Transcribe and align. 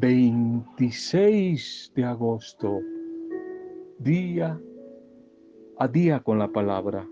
26 0.00 1.92
de 1.94 2.04
agosto, 2.04 2.80
día 3.98 4.58
a 5.76 5.88
día 5.88 6.20
con 6.20 6.38
la 6.38 6.48
palabra. 6.48 7.06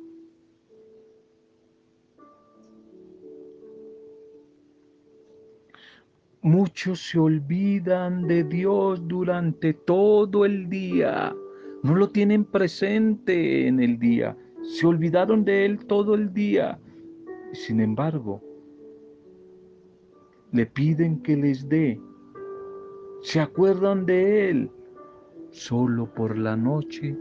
Muchos 6.40 7.10
se 7.10 7.18
olvidan 7.18 8.26
de 8.26 8.44
Dios 8.44 9.06
durante 9.06 9.74
todo 9.74 10.46
el 10.46 10.70
día. 10.70 11.36
No 11.82 11.94
lo 11.94 12.08
tienen 12.08 12.42
presente 12.42 13.66
en 13.66 13.80
el 13.80 13.98
día. 13.98 14.34
Se 14.62 14.86
olvidaron 14.86 15.44
de 15.44 15.66
Él 15.66 15.84
todo 15.84 16.14
el 16.14 16.32
día. 16.32 16.80
Sin 17.52 17.80
embargo, 17.80 18.42
le 20.52 20.64
piden 20.64 21.20
que 21.20 21.36
les 21.36 21.68
dé. 21.68 22.00
Se 23.20 23.40
acuerdan 23.40 24.06
de 24.06 24.48
Él 24.48 24.70
solo 25.50 26.06
por 26.06 26.38
la 26.38 26.56
noche, 26.56 27.16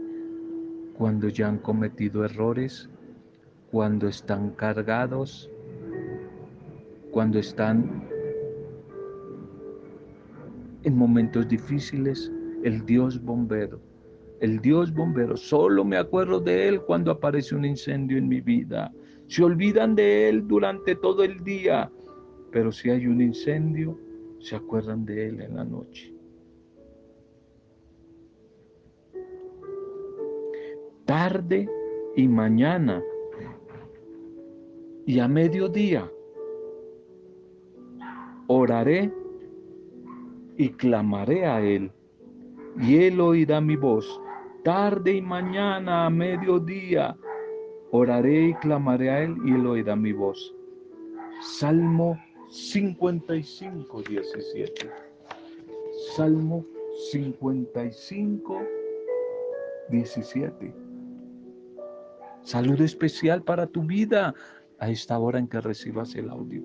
cuando 0.94 1.28
ya 1.28 1.48
han 1.48 1.58
cometido 1.58 2.24
errores, 2.24 2.88
cuando 3.70 4.08
están 4.08 4.50
cargados, 4.50 5.50
cuando 7.10 7.38
están 7.38 8.08
en 10.84 10.96
momentos 10.96 11.48
difíciles, 11.48 12.32
el 12.62 12.84
Dios 12.86 13.20
bombero. 13.22 13.80
El 14.40 14.60
Dios 14.60 14.94
bombero, 14.94 15.36
solo 15.36 15.84
me 15.84 15.96
acuerdo 15.96 16.38
de 16.38 16.68
Él 16.68 16.80
cuando 16.82 17.10
aparece 17.10 17.56
un 17.56 17.64
incendio 17.64 18.18
en 18.18 18.28
mi 18.28 18.40
vida. 18.40 18.92
Se 19.26 19.42
olvidan 19.42 19.96
de 19.96 20.28
Él 20.28 20.46
durante 20.46 20.94
todo 20.94 21.24
el 21.24 21.42
día, 21.42 21.90
pero 22.52 22.70
si 22.70 22.88
hay 22.88 23.06
un 23.08 23.20
incendio, 23.20 23.98
se 24.40 24.56
acuerdan 24.56 25.04
de 25.04 25.28
Él 25.28 25.40
en 25.40 25.56
la 25.56 25.64
noche. 25.64 26.14
Tarde 31.04 31.68
y 32.16 32.28
mañana 32.28 33.02
y 35.06 35.20
a 35.20 35.28
mediodía 35.28 36.10
oraré 38.46 39.10
y 40.58 40.70
clamaré 40.70 41.46
a 41.46 41.62
Él, 41.62 41.90
y 42.80 42.96
Él 42.96 43.20
oirá 43.20 43.60
mi 43.60 43.76
voz. 43.76 44.20
Tarde 44.64 45.14
y 45.14 45.22
mañana 45.22 46.06
a 46.06 46.10
mediodía 46.10 47.16
oraré 47.90 48.48
y 48.48 48.54
clamaré 48.54 49.10
a 49.10 49.22
Él, 49.22 49.36
y 49.44 49.52
Él 49.52 49.66
oirá 49.66 49.96
mi 49.96 50.12
voz. 50.12 50.54
Salmo 51.40 52.18
55, 52.50 54.02
17. 54.02 54.90
Salmo 56.16 56.64
55, 57.10 58.62
17. 59.90 60.74
Saludo 62.42 62.84
especial 62.84 63.42
para 63.42 63.66
tu 63.66 63.82
vida 63.82 64.34
a 64.78 64.90
esta 64.90 65.18
hora 65.18 65.38
en 65.38 65.48
que 65.48 65.60
recibas 65.60 66.14
el 66.14 66.30
audio. 66.30 66.62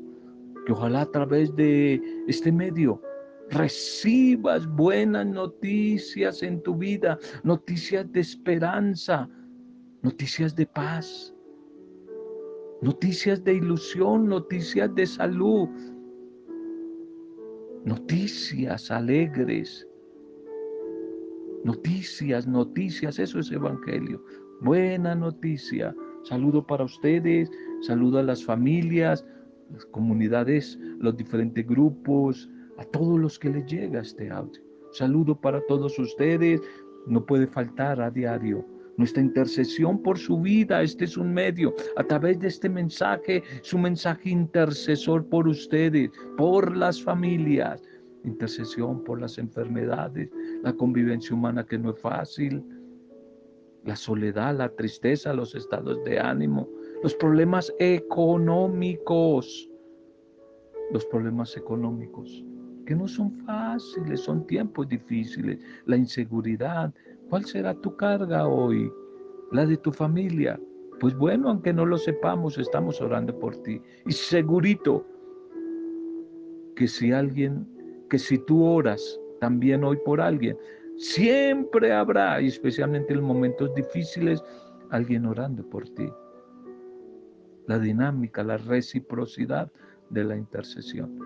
Que 0.66 0.72
ojalá 0.72 1.02
a 1.02 1.12
través 1.12 1.54
de 1.56 2.02
este 2.28 2.52
medio 2.52 3.02
recibas 3.50 4.66
buenas 4.66 5.26
noticias 5.26 6.42
en 6.44 6.62
tu 6.64 6.76
vida, 6.76 7.20
noticias 7.44 8.10
de 8.12 8.22
esperanza, 8.22 9.30
noticias 10.02 10.56
de 10.56 10.66
paz, 10.66 11.33
noticias 12.84 13.42
de 13.46 13.54
ilusión, 13.54 14.28
noticias 14.28 14.94
de 14.94 15.06
salud, 15.06 15.70
noticias 17.86 18.92
alegres, 18.92 19.88
noticias, 21.64 22.46
noticias, 22.46 23.20
eso 23.20 23.40
es 23.40 23.52
evangelio. 23.52 24.22
Buena 24.60 25.16
noticia. 25.16 25.96
Saludo 26.24 26.68
para 26.68 26.84
ustedes, 26.84 27.50
saludo 27.82 28.20
a 28.20 28.24
las 28.24 28.44
familias, 28.44 29.26
las 29.72 29.86
comunidades, 29.86 30.78
los 31.00 31.16
diferentes 31.16 31.66
grupos, 31.66 32.50
a 32.78 32.84
todos 32.84 33.18
los 33.18 33.40
que 33.40 33.50
les 33.50 33.66
llega 33.66 34.02
este 34.02 34.30
audio. 34.30 34.62
Saludo 34.92 35.40
para 35.40 35.66
todos 35.68 35.98
ustedes. 35.98 36.60
No 37.08 37.26
puede 37.26 37.48
faltar 37.48 38.02
a 38.02 38.12
diario 38.12 38.66
nuestra 38.98 39.22
intercesión 39.22 40.02
por 40.02 40.18
su 40.18 40.40
vida. 40.40 40.82
Este 40.82 41.06
es 41.06 41.18
un 41.18 41.34
medio. 41.34 41.74
A 41.98 42.04
través 42.04 42.40
de 42.40 42.48
este 42.48 42.70
mensaje, 42.70 43.44
su 43.62 43.78
mensaje 43.78 44.30
intercesor 44.30 45.26
por 45.28 45.48
ustedes, 45.48 46.12
por 46.38 46.76
las 46.76 47.02
familias. 47.02 47.82
Intercesión 48.24 49.04
por 49.04 49.20
las 49.20 49.38
enfermedades, 49.38 50.30
la 50.64 50.74
convivencia 50.74 51.36
humana 51.36 51.66
que 51.66 51.78
no 51.78 51.92
es 51.92 52.00
fácil, 52.00 52.64
la 53.84 53.98
soledad, 53.98 54.58
la 54.58 54.70
tristeza, 54.70 55.34
los 55.34 55.56
estados 55.56 56.02
de 56.06 56.20
ánimo, 56.20 56.70
los 57.04 57.14
problemas 57.16 57.74
económicos, 57.80 59.70
los 60.92 61.06
problemas 61.06 61.58
económicos 61.58 62.46
que 62.86 62.96
no 62.96 63.08
son 63.08 63.32
fáciles, 63.46 64.22
son 64.22 64.46
tiempos 64.46 64.88
difíciles, 64.88 65.60
la 65.86 65.98
inseguridad. 65.98 66.94
¿Cuál 67.34 67.46
será 67.46 67.74
tu 67.74 67.96
carga 67.96 68.48
hoy? 68.48 68.94
La 69.52 69.66
de 69.66 69.76
tu 69.78 69.92
familia. 69.92 70.62
Pues 71.00 71.18
bueno, 71.18 71.50
aunque 71.50 71.74
no 71.74 71.84
lo 71.84 71.98
sepamos, 71.98 72.60
estamos 72.60 73.02
orando 73.02 73.40
por 73.40 73.58
ti. 73.64 73.82
Y 74.06 74.12
segurito 74.12 75.04
que 76.76 76.88
si 76.88 77.12
alguien, 77.12 77.68
que 78.08 78.20
si 78.20 78.38
tú 78.38 78.64
oras 78.64 79.20
también 79.40 79.84
hoy 79.84 79.98
por 80.06 80.22
alguien, 80.22 80.56
siempre 80.98 81.92
habrá, 81.92 82.40
y 82.40 82.50
especialmente 82.50 83.16
en 83.16 83.24
momentos 83.24 83.74
difíciles, 83.74 84.40
alguien 84.92 85.26
orando 85.26 85.68
por 85.68 85.90
ti. 85.90 86.08
La 87.66 87.80
dinámica, 87.80 88.44
la 88.44 88.58
reciprocidad 88.58 89.72
de 90.12 90.24
la 90.24 90.38
intercesión 90.38 91.18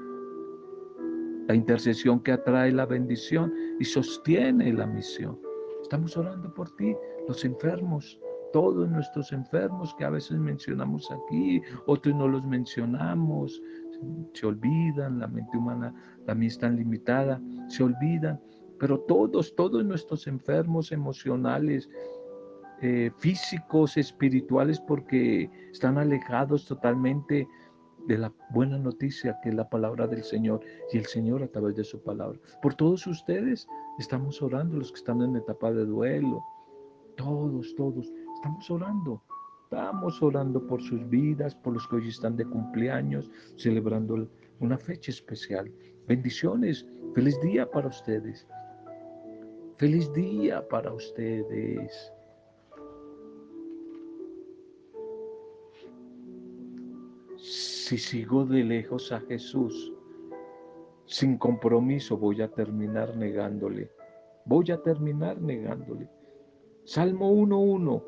la 1.50 1.56
intercesión 1.56 2.22
que 2.22 2.34
atrae 2.34 2.74
la 2.74 2.86
bendición 2.86 3.54
y 3.80 3.86
sostiene 3.86 4.74
la 4.74 4.86
misión. 4.86 5.47
Estamos 5.88 6.18
orando 6.18 6.54
por 6.54 6.70
ti, 6.76 6.94
los 7.30 7.46
enfermos, 7.46 8.20
todos 8.52 8.90
nuestros 8.90 9.32
enfermos 9.32 9.96
que 9.96 10.04
a 10.04 10.10
veces 10.10 10.38
mencionamos 10.38 11.10
aquí, 11.10 11.62
otros 11.86 12.14
no 12.14 12.28
los 12.28 12.44
mencionamos, 12.44 13.62
se 14.34 14.46
olvidan, 14.46 15.20
la 15.20 15.28
mente 15.30 15.58
humana 15.58 15.96
también 16.26 16.52
está 16.52 16.68
limitada, 16.68 17.42
se 17.70 17.84
olvidan, 17.84 18.38
pero 18.78 19.00
todos, 19.00 19.56
todos 19.56 19.86
nuestros 19.86 20.28
enfermos 20.28 20.92
emocionales, 20.92 21.90
eh, 22.82 23.10
físicos, 23.20 23.96
espirituales, 23.96 24.82
porque 24.82 25.50
están 25.72 25.98
alejados 25.98 26.66
totalmente 26.66 27.48
de 28.08 28.18
la 28.18 28.34
buena 28.52 28.78
noticia 28.78 29.38
que 29.44 29.50
es 29.50 29.56
la 29.56 29.70
palabra 29.70 30.08
del 30.08 30.24
Señor 30.24 30.62
y 30.92 30.98
el 30.98 31.06
Señor 31.06 31.44
a 31.44 31.48
través 31.48 31.76
de 31.76 31.84
su 31.84 32.02
palabra. 32.02 32.40
Por 32.62 32.74
todos 32.74 33.06
ustedes 33.06 33.68
estamos 34.00 34.42
orando, 34.42 34.78
los 34.78 34.92
que 34.92 35.00
están 35.00 35.22
en 35.22 35.36
etapa 35.36 35.72
de 35.72 35.86
duelo, 35.86 36.42
todos, 37.18 37.76
todos, 37.76 38.12
estamos 38.36 38.70
orando. 38.72 39.22
Estamos 39.64 40.24
orando 40.24 40.66
por 40.66 40.82
sus 40.82 41.10
vidas, 41.10 41.54
por 41.54 41.74
los 41.74 41.86
que 41.90 41.98
hoy 41.98 42.08
están 42.08 42.38
de 42.38 42.46
cumpleaños, 42.46 43.30
celebrando 43.58 44.30
una 44.62 44.78
fecha 44.78 45.12
especial. 45.12 45.70
Bendiciones, 46.08 46.88
feliz 47.14 47.38
día 47.42 47.70
para 47.70 47.90
ustedes. 47.90 48.48
Feliz 49.78 50.12
día 50.14 50.66
para 50.70 50.94
ustedes. 50.94 52.14
Si 57.88 57.98
sigo 57.98 58.44
de 58.44 58.66
lejos 58.66 59.14
a 59.14 59.22
Jesús, 59.22 59.94
sin 61.06 61.38
compromiso 61.38 62.18
voy 62.18 62.42
a 62.42 62.50
terminar 62.50 63.16
negándole. 63.16 63.90
Voy 64.44 64.70
a 64.72 64.84
terminar 64.84 65.42
negándole. 65.42 66.10
Salmo 66.84 67.32
1.1. 67.32 68.04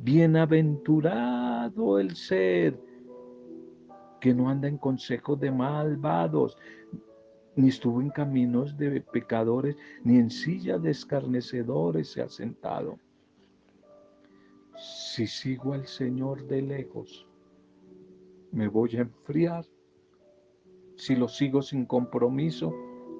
Bienaventurado 0.00 2.00
el 2.00 2.16
ser 2.16 2.76
que 4.20 4.34
no 4.34 4.48
anda 4.48 4.66
en 4.66 4.78
consejo 4.78 5.36
de 5.36 5.52
malvados, 5.52 6.58
ni 7.54 7.68
estuvo 7.68 8.02
en 8.02 8.10
caminos 8.10 8.76
de 8.76 9.00
pecadores, 9.00 9.76
ni 10.02 10.18
en 10.18 10.28
silla 10.28 10.76
de 10.76 10.90
escarnecedores 10.90 12.10
se 12.10 12.20
ha 12.20 12.28
sentado. 12.28 12.98
Si 14.76 15.28
sigo 15.28 15.72
al 15.72 15.86
Señor 15.86 16.48
de 16.48 16.62
lejos, 16.62 17.28
me 18.54 18.68
voy 18.68 18.96
a 18.96 19.00
enfriar. 19.00 19.66
Si 20.96 21.16
lo 21.16 21.28
sigo 21.28 21.60
sin 21.60 21.86
compromiso 21.86 22.72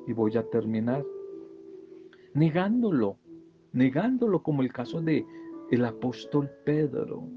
y 0.07 0.13
voy 0.13 0.37
a 0.37 0.49
terminar 0.49 1.05
negándolo, 2.35 3.19
negándolo 3.73 4.43
como 4.43 4.63
el 4.63 4.73
caso 4.73 5.01
de 5.03 5.27
el 5.71 5.85
apóstol 5.85 6.51
Pedro. 6.65 7.29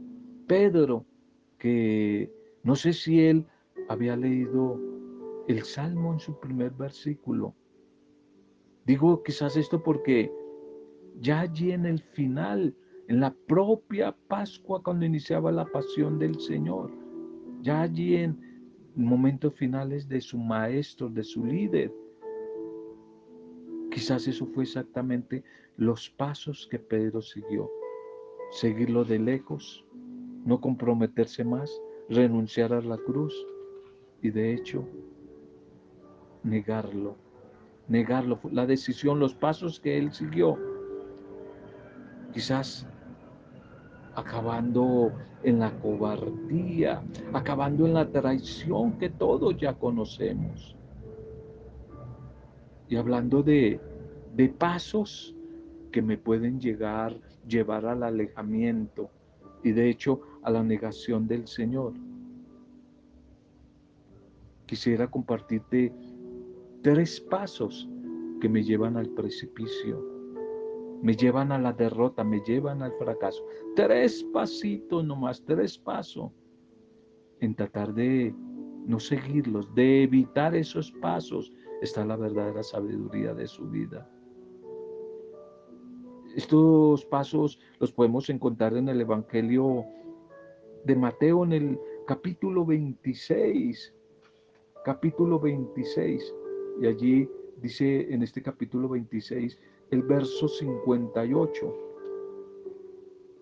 Pedro, 0.47 1.05
que 1.57 2.31
no 2.63 2.75
sé 2.75 2.93
si 2.93 3.19
él 3.21 3.45
había 3.89 4.15
leído 4.15 4.79
el 5.47 5.63
Salmo 5.63 6.13
en 6.13 6.19
su 6.19 6.39
primer 6.39 6.71
versículo. 6.71 7.55
Digo 8.85 9.23
quizás 9.23 9.57
esto 9.57 9.81
porque 9.81 10.31
ya 11.19 11.39
allí 11.39 11.71
en 11.71 11.85
el 11.85 11.99
final, 11.99 12.75
en 13.07 13.19
la 13.21 13.33
propia 13.47 14.15
Pascua, 14.27 14.83
cuando 14.83 15.05
iniciaba 15.05 15.51
la 15.51 15.65
pasión 15.65 16.19
del 16.19 16.39
Señor, 16.39 16.91
ya 17.61 17.81
allí 17.81 18.15
en 18.15 18.39
momentos 18.95 19.53
finales 19.55 20.07
de 20.07 20.21
su 20.21 20.37
maestro, 20.37 21.09
de 21.09 21.23
su 21.23 21.45
líder, 21.45 21.93
quizás 23.91 24.27
eso 24.27 24.45
fue 24.47 24.63
exactamente 24.63 25.43
los 25.77 26.09
pasos 26.09 26.67
que 26.69 26.79
Pedro 26.79 27.21
siguió. 27.21 27.69
Seguirlo 28.51 29.03
de 29.03 29.19
lejos, 29.19 29.85
no 30.45 30.61
comprometerse 30.61 31.43
más, 31.43 31.71
renunciar 32.09 32.73
a 32.73 32.81
la 32.81 32.97
cruz 32.97 33.33
y 34.21 34.29
de 34.29 34.53
hecho 34.53 34.87
negarlo. 36.43 37.15
Negarlo, 37.87 38.39
la 38.51 38.65
decisión, 38.65 39.19
los 39.19 39.33
pasos 39.33 39.79
que 39.79 39.97
él 39.97 40.11
siguió. 40.11 40.57
Quizás 42.33 42.87
acabando 44.17 45.11
en 45.43 45.59
la 45.59 45.71
cobardía, 45.79 47.03
acabando 47.33 47.85
en 47.85 47.93
la 47.93 48.09
traición 48.09 48.93
que 48.93 49.11
todos 49.11 49.55
ya 49.57 49.75
conocemos. 49.75 50.75
Y 52.89 52.95
hablando 52.95 53.43
de, 53.43 53.79
de 54.35 54.49
pasos 54.49 55.35
que 55.91 56.01
me 56.01 56.17
pueden 56.17 56.59
llegar, 56.59 57.15
llevar 57.47 57.85
al 57.85 58.01
alejamiento 58.01 59.11
y 59.63 59.71
de 59.71 59.87
hecho 59.87 60.21
a 60.41 60.49
la 60.49 60.63
negación 60.63 61.27
del 61.27 61.47
Señor. 61.47 61.93
Quisiera 64.65 65.05
compartirte 65.05 65.93
tres 66.81 67.21
pasos 67.21 67.87
que 68.41 68.49
me 68.49 68.63
llevan 68.63 68.97
al 68.97 69.09
precipicio 69.09 70.16
me 71.01 71.15
llevan 71.15 71.51
a 71.51 71.59
la 71.59 71.73
derrota, 71.73 72.23
me 72.23 72.41
llevan 72.41 72.81
al 72.81 72.93
fracaso. 72.93 73.45
Tres 73.75 74.23
pasitos 74.33 75.05
nomás, 75.05 75.43
tres 75.45 75.77
pasos 75.77 76.31
en 77.39 77.55
tratar 77.55 77.93
de 77.93 78.33
no 78.85 78.99
seguirlos, 78.99 79.73
de 79.75 80.03
evitar 80.03 80.55
esos 80.55 80.91
pasos, 80.93 81.51
está 81.81 82.05
la 82.05 82.15
verdadera 82.15 82.63
sabiduría 82.63 83.33
de 83.33 83.47
su 83.47 83.69
vida. 83.69 84.09
Estos 86.35 87.05
pasos 87.05 87.59
los 87.79 87.91
podemos 87.91 88.29
encontrar 88.29 88.75
en 88.75 88.89
el 88.89 89.01
Evangelio 89.01 89.85
de 90.85 90.95
Mateo 90.95 91.43
en 91.43 91.51
el 91.51 91.79
capítulo 92.05 92.65
26, 92.65 93.93
capítulo 94.85 95.39
26, 95.39 96.33
y 96.81 96.87
allí 96.87 97.29
dice 97.61 98.13
en 98.13 98.23
este 98.23 98.41
capítulo 98.41 98.87
26, 98.87 99.59
el 99.91 100.01
verso 100.03 100.47
58. 100.47 101.73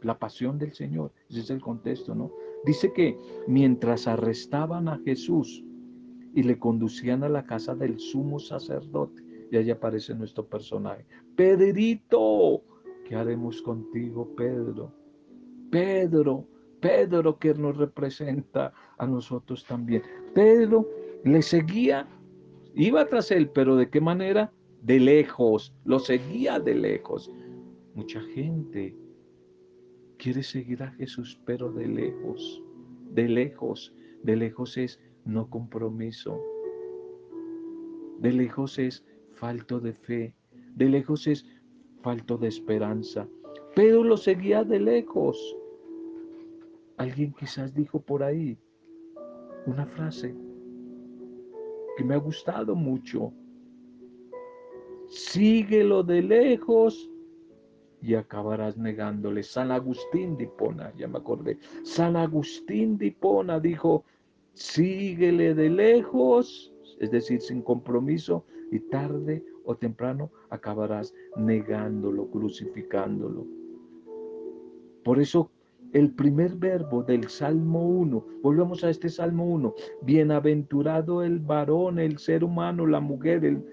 La 0.01 0.17
pasión 0.19 0.59
del 0.59 0.73
Señor, 0.73 1.11
ese 1.29 1.39
es 1.39 1.49
el 1.49 1.61
contexto, 1.61 2.13
¿no? 2.13 2.31
Dice 2.65 2.93
que 2.93 3.17
mientras 3.47 4.07
arrestaban 4.07 4.87
a 4.87 4.99
Jesús 4.99 5.63
y 6.33 6.43
le 6.43 6.59
conducían 6.59 7.23
a 7.23 7.29
la 7.29 7.45
casa 7.45 7.75
del 7.75 7.99
sumo 7.99 8.39
sacerdote, 8.39 9.23
y 9.51 9.57
ahí 9.57 9.71
aparece 9.71 10.13
nuestro 10.13 10.45
personaje, 10.45 11.05
Pedrito, 11.35 12.61
¿qué 13.05 13.15
haremos 13.15 13.61
contigo, 13.61 14.27
Pedro? 14.35 14.91
Pedro, 15.71 16.45
Pedro 16.79 17.39
que 17.39 17.53
nos 17.53 17.77
representa 17.77 18.73
a 18.97 19.07
nosotros 19.07 19.65
también. 19.65 20.03
Pedro 20.33 20.87
le 21.23 21.41
seguía, 21.41 22.07
iba 22.75 23.05
tras 23.07 23.31
él, 23.31 23.49
pero 23.49 23.75
¿de 23.75 23.89
qué 23.89 24.01
manera? 24.01 24.51
De 24.85 24.99
lejos, 24.99 25.73
lo 25.83 25.97
seguía 25.97 26.59
de 26.59 26.75
lejos. 26.75 27.31
Mucha 27.95 28.21
gente 28.21 28.95
quiere 30.19 30.43
seguir 30.43 30.83
a 30.83 30.91
Jesús, 30.91 31.41
pero 31.43 31.71
de 31.71 31.87
lejos, 31.87 32.61
de 33.11 33.27
lejos, 33.27 33.95
de 34.21 34.35
lejos 34.35 34.77
es 34.77 34.99
no 35.25 35.49
compromiso, 35.49 36.39
de 38.19 38.31
lejos 38.31 38.77
es 38.77 39.03
falto 39.33 39.79
de 39.79 39.93
fe, 39.93 40.35
de 40.75 40.87
lejos 40.87 41.25
es 41.25 41.47
falto 42.03 42.37
de 42.37 42.49
esperanza. 42.49 43.27
Pero 43.75 44.03
lo 44.03 44.17
seguía 44.17 44.63
de 44.63 44.79
lejos. 44.79 45.57
Alguien 46.97 47.33
quizás 47.33 47.73
dijo 47.73 47.99
por 47.99 48.21
ahí 48.21 48.55
una 49.65 49.87
frase 49.87 50.35
que 51.97 52.03
me 52.03 52.13
ha 52.13 52.19
gustado 52.19 52.75
mucho 52.75 53.33
síguelo 55.15 56.03
de 56.03 56.21
lejos 56.21 57.09
y 58.01 58.15
acabarás 58.15 58.77
negándole. 58.77 59.43
San 59.43 59.71
Agustín 59.71 60.37
de 60.37 60.43
Hipona, 60.43 60.93
ya 60.97 61.07
me 61.07 61.17
acordé. 61.17 61.57
San 61.83 62.15
Agustín 62.15 62.97
de 62.97 63.07
Hipona 63.07 63.59
dijo, 63.59 64.03
síguele 64.53 65.55
de 65.55 65.69
lejos, 65.69 66.73
es 66.99 67.11
decir, 67.11 67.41
sin 67.41 67.61
compromiso, 67.61 68.45
y 68.71 68.79
tarde 68.79 69.43
o 69.63 69.75
temprano 69.75 70.31
acabarás 70.49 71.13
negándolo, 71.37 72.29
crucificándolo. 72.29 73.45
Por 75.03 75.19
eso 75.19 75.49
el 75.93 76.11
primer 76.11 76.55
verbo 76.55 77.03
del 77.03 77.29
Salmo 77.29 77.87
1, 77.87 78.25
volvemos 78.41 78.83
a 78.83 78.89
este 78.89 79.07
Salmo 79.07 79.45
1, 79.45 79.73
bienaventurado 80.01 81.23
el 81.23 81.39
varón, 81.39 81.99
el 81.99 82.17
ser 82.17 82.43
humano, 82.43 82.85
la 82.85 82.99
mujer, 82.99 83.45
el, 83.45 83.63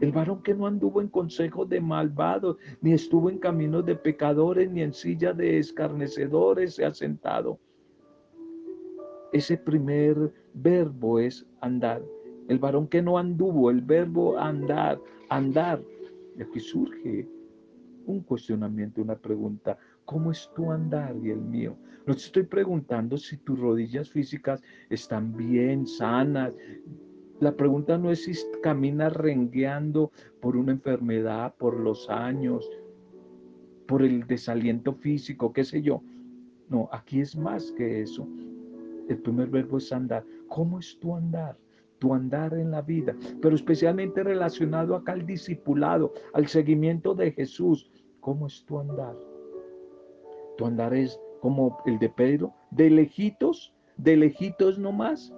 el 0.00 0.12
varón 0.12 0.42
que 0.42 0.54
no 0.54 0.66
anduvo 0.66 1.00
en 1.00 1.08
consejo 1.08 1.64
de 1.64 1.80
malvados, 1.80 2.56
ni 2.80 2.92
estuvo 2.92 3.30
en 3.30 3.38
caminos 3.38 3.84
de 3.84 3.96
pecadores, 3.96 4.70
ni 4.70 4.82
en 4.82 4.92
silla 4.92 5.32
de 5.32 5.58
escarnecedores 5.58 6.74
se 6.74 6.84
ha 6.84 6.94
sentado. 6.94 7.58
Ese 9.32 9.56
primer 9.56 10.32
verbo 10.54 11.18
es 11.18 11.46
andar. 11.60 12.02
El 12.48 12.58
varón 12.58 12.88
que 12.88 13.02
no 13.02 13.18
anduvo, 13.18 13.70
el 13.70 13.82
verbo 13.82 14.38
andar, 14.38 14.98
andar. 15.28 15.82
Y 16.38 16.42
aquí 16.42 16.60
surge 16.60 17.28
un 18.06 18.20
cuestionamiento, 18.22 19.02
una 19.02 19.16
pregunta. 19.16 19.76
¿Cómo 20.04 20.30
es 20.30 20.50
tu 20.54 20.70
andar 20.70 21.14
y 21.22 21.30
el 21.30 21.40
mío? 21.40 21.76
No 22.06 22.14
te 22.14 22.20
estoy 22.20 22.44
preguntando 22.44 23.18
si 23.18 23.36
tus 23.36 23.60
rodillas 23.60 24.08
físicas 24.08 24.62
están 24.88 25.36
bien, 25.36 25.86
sanas, 25.86 26.54
la 27.40 27.52
pregunta 27.52 27.98
no 27.98 28.10
es 28.10 28.24
si 28.24 28.32
caminas 28.62 29.12
rengueando 29.12 30.10
por 30.40 30.56
una 30.56 30.72
enfermedad, 30.72 31.54
por 31.56 31.78
los 31.78 32.10
años, 32.10 32.68
por 33.86 34.02
el 34.02 34.26
desaliento 34.26 34.92
físico, 34.92 35.52
qué 35.52 35.64
sé 35.64 35.80
yo. 35.80 36.02
No, 36.68 36.88
aquí 36.92 37.20
es 37.20 37.36
más 37.36 37.72
que 37.72 38.02
eso. 38.02 38.26
El 39.08 39.18
primer 39.18 39.48
verbo 39.48 39.78
es 39.78 39.92
andar. 39.92 40.24
¿Cómo 40.48 40.78
es 40.78 40.98
tu 40.98 41.14
andar? 41.14 41.56
Tu 41.98 42.12
andar 42.12 42.54
en 42.54 42.70
la 42.70 42.82
vida, 42.82 43.16
pero 43.40 43.56
especialmente 43.56 44.22
relacionado 44.22 44.94
acá 44.94 45.12
al 45.12 45.26
discipulado, 45.26 46.12
al 46.32 46.46
seguimiento 46.46 47.14
de 47.14 47.32
Jesús. 47.32 47.90
¿Cómo 48.20 48.46
es 48.46 48.64
tu 48.66 48.78
andar? 48.78 49.16
Tu 50.56 50.66
andar 50.66 50.94
es 50.94 51.18
como 51.40 51.78
el 51.86 51.98
de 51.98 52.08
Pedro, 52.08 52.52
de 52.70 52.90
lejitos, 52.90 53.74
de 53.96 54.16
lejitos 54.16 54.78
nomás, 54.78 55.32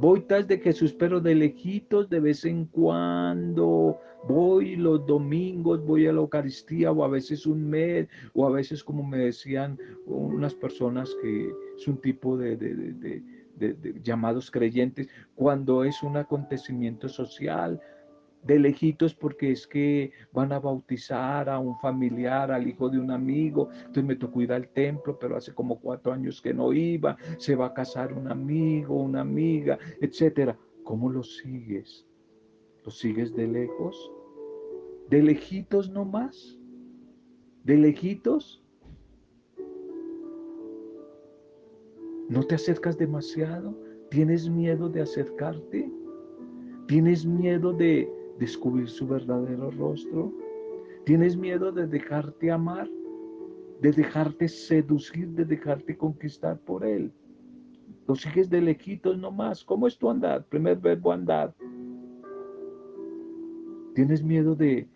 Voy 0.00 0.22
tras 0.22 0.48
de 0.48 0.58
Jesús, 0.58 0.94
pero 0.94 1.20
de 1.20 1.34
lejitos 1.34 2.08
de 2.08 2.20
vez 2.20 2.46
en 2.46 2.64
cuando. 2.64 4.00
Voy 4.26 4.76
los 4.76 5.06
domingos, 5.06 5.84
voy 5.84 6.06
a 6.06 6.12
la 6.12 6.20
Eucaristía 6.20 6.90
o 6.90 7.04
a 7.04 7.08
veces 7.08 7.44
un 7.46 7.68
mes 7.68 8.08
o 8.32 8.46
a 8.46 8.50
veces 8.50 8.82
como 8.82 9.02
me 9.02 9.18
decían 9.18 9.78
unas 10.06 10.54
personas 10.54 11.14
que 11.20 11.52
es 11.76 11.86
un 11.86 11.98
tipo 11.98 12.38
de 12.38 13.22
llamados 14.02 14.50
creyentes, 14.50 15.08
cuando 15.34 15.84
es 15.84 16.02
un 16.02 16.16
acontecimiento 16.16 17.06
social, 17.06 17.78
de 18.42 18.58
lejitos 18.58 19.14
porque 19.14 19.52
es 19.52 19.66
que 19.66 20.12
van 20.32 20.52
a 20.52 20.58
bautizar 20.58 21.48
a 21.48 21.58
un 21.58 21.78
familiar, 21.78 22.50
al 22.50 22.66
hijo 22.66 22.88
de 22.88 22.98
un 22.98 23.10
amigo, 23.10 23.68
entonces 23.72 24.04
me 24.04 24.16
tocó 24.16 24.42
ir 24.42 24.52
al 24.52 24.68
templo, 24.68 25.18
pero 25.18 25.36
hace 25.36 25.54
como 25.54 25.78
cuatro 25.78 26.12
años 26.12 26.40
que 26.40 26.54
no 26.54 26.72
iba, 26.72 27.16
se 27.38 27.54
va 27.54 27.66
a 27.66 27.74
casar 27.74 28.12
un 28.12 28.28
amigo, 28.28 28.96
una 28.96 29.20
amiga, 29.20 29.78
etcétera. 30.00 30.58
¿Cómo 30.84 31.10
lo 31.10 31.22
sigues? 31.22 32.06
¿Lo 32.84 32.90
sigues 32.90 33.34
de 33.34 33.46
lejos? 33.46 34.12
¿De 35.08 35.22
lejitos 35.22 35.90
nomás? 35.90 36.58
¿De 37.64 37.76
lejitos? 37.76 38.64
¿No 42.28 42.42
te 42.44 42.54
acercas 42.54 42.96
demasiado? 42.96 43.76
¿Tienes 44.10 44.48
miedo 44.48 44.88
de 44.88 45.02
acercarte? 45.02 45.92
¿Tienes 46.86 47.26
miedo 47.26 47.72
de 47.72 48.08
descubrir 48.40 48.88
su 48.88 49.06
verdadero 49.06 49.70
rostro? 49.70 50.32
¿Tienes 51.04 51.36
miedo 51.36 51.70
de 51.70 51.86
dejarte 51.86 52.50
amar? 52.50 52.88
¿De 53.80 53.92
dejarte 53.92 54.48
seducir? 54.48 55.28
¿De 55.28 55.44
dejarte 55.44 55.96
conquistar 55.96 56.58
por 56.58 56.84
Él? 56.84 57.12
Lo 58.08 58.16
sigues 58.16 58.48
de 58.48 58.62
lejitos 58.62 59.16
nomás. 59.18 59.62
¿Cómo 59.62 59.86
es 59.86 59.96
tu 59.98 60.10
andar? 60.10 60.44
Primer 60.46 60.78
verbo 60.78 61.12
andar. 61.12 61.54
¿Tienes 63.94 64.22
miedo 64.22 64.54
de 64.54 64.88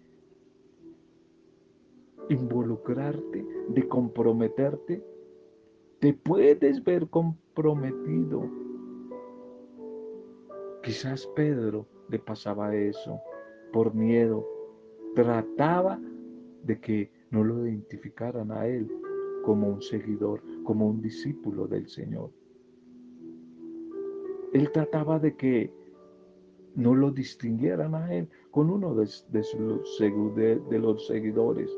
involucrarte, 2.30 3.46
de 3.68 3.88
comprometerte? 3.88 5.04
Te 6.00 6.14
puedes 6.14 6.82
ver 6.82 7.08
comprometido. 7.08 8.48
Quizás 10.82 11.26
Pedro 11.34 11.86
le 12.08 12.18
pasaba 12.18 12.74
eso 12.74 13.20
por 13.74 13.92
miedo. 13.92 14.46
Trataba 15.16 16.00
de 16.62 16.78
que 16.78 17.10
no 17.30 17.42
lo 17.42 17.66
identificaran 17.66 18.52
a 18.52 18.68
él 18.68 18.88
como 19.44 19.68
un 19.68 19.82
seguidor, 19.82 20.40
como 20.62 20.86
un 20.86 21.02
discípulo 21.02 21.66
del 21.66 21.88
Señor. 21.88 22.30
Él 24.52 24.70
trataba 24.70 25.18
de 25.18 25.34
que 25.34 25.74
no 26.76 26.94
lo 26.94 27.10
distinguieran 27.10 27.96
a 27.96 28.14
él 28.14 28.28
con 28.52 28.70
uno 28.70 28.94
de, 28.94 29.08
de 29.32 30.78
los 30.78 31.06
seguidores. 31.08 31.76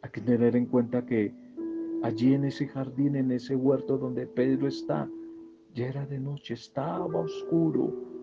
Hay 0.00 0.10
que 0.10 0.22
tener 0.22 0.56
en 0.56 0.64
cuenta 0.64 1.04
que 1.04 1.34
allí 2.02 2.32
en 2.32 2.44
ese 2.44 2.66
jardín, 2.68 3.16
en 3.16 3.30
ese 3.32 3.54
huerto 3.54 3.98
donde 3.98 4.26
Pedro 4.26 4.66
está, 4.66 5.10
ya 5.74 5.88
era 5.88 6.06
de 6.06 6.20
noche, 6.20 6.54
estaba 6.54 7.20
oscuro, 7.20 8.13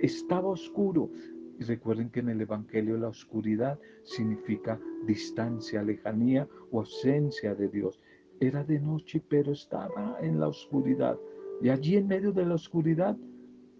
estaba 0.00 0.48
oscuro. 0.48 1.10
Y 1.58 1.64
recuerden 1.64 2.10
que 2.10 2.20
en 2.20 2.30
el 2.30 2.40
Evangelio 2.40 2.96
la 2.96 3.08
oscuridad 3.08 3.78
significa 4.02 4.80
distancia, 5.06 5.82
lejanía 5.82 6.48
o 6.70 6.80
ausencia 6.80 7.54
de 7.54 7.68
Dios. 7.68 8.00
Era 8.40 8.64
de 8.64 8.80
noche, 8.80 9.22
pero 9.28 9.52
estaba 9.52 10.18
en 10.20 10.40
la 10.40 10.48
oscuridad. 10.48 11.18
Y 11.60 11.68
allí 11.68 11.96
en 11.96 12.08
medio 12.08 12.32
de 12.32 12.46
la 12.46 12.54
oscuridad 12.54 13.16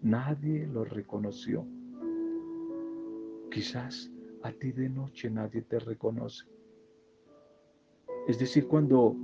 nadie 0.01 0.67
lo 0.67 0.85
reconoció. 0.85 1.65
Quizás 3.51 4.11
a 4.43 4.51
ti 4.51 4.71
de 4.71 4.89
noche 4.89 5.29
nadie 5.29 5.61
te 5.61 5.79
reconoce. 5.79 6.45
Es 8.27 8.39
decir, 8.39 8.67
cuando 8.67 9.15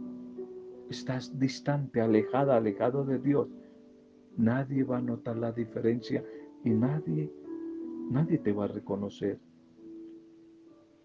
estás 0.89 1.38
distante, 1.39 2.01
alejada, 2.01 2.58
alejado 2.58 3.05
de 3.05 3.19
Dios, 3.19 3.48
nadie 4.38 4.84
va 4.84 4.98
a 4.98 5.01
notar 5.01 5.38
la 5.38 5.51
diferencia 5.51 6.24
y 6.63 6.71
nadie, 6.71 7.31
nadie 8.09 8.37
te 8.37 8.51
va 8.51 8.65
a 8.65 8.67
reconocer. 8.67 9.39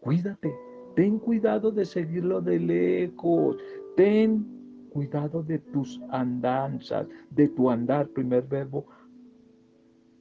Cuídate, 0.00 0.54
ten 0.94 1.18
cuidado 1.18 1.70
de 1.70 1.84
seguirlo 1.84 2.40
de 2.40 2.58
lejos, 2.58 3.56
ten 3.96 4.46
cuidado 4.90 5.42
de 5.42 5.58
tus 5.58 6.00
andanzas, 6.10 7.06
de 7.30 7.48
tu 7.48 7.70
andar, 7.70 8.08
primer 8.08 8.44
verbo, 8.46 8.86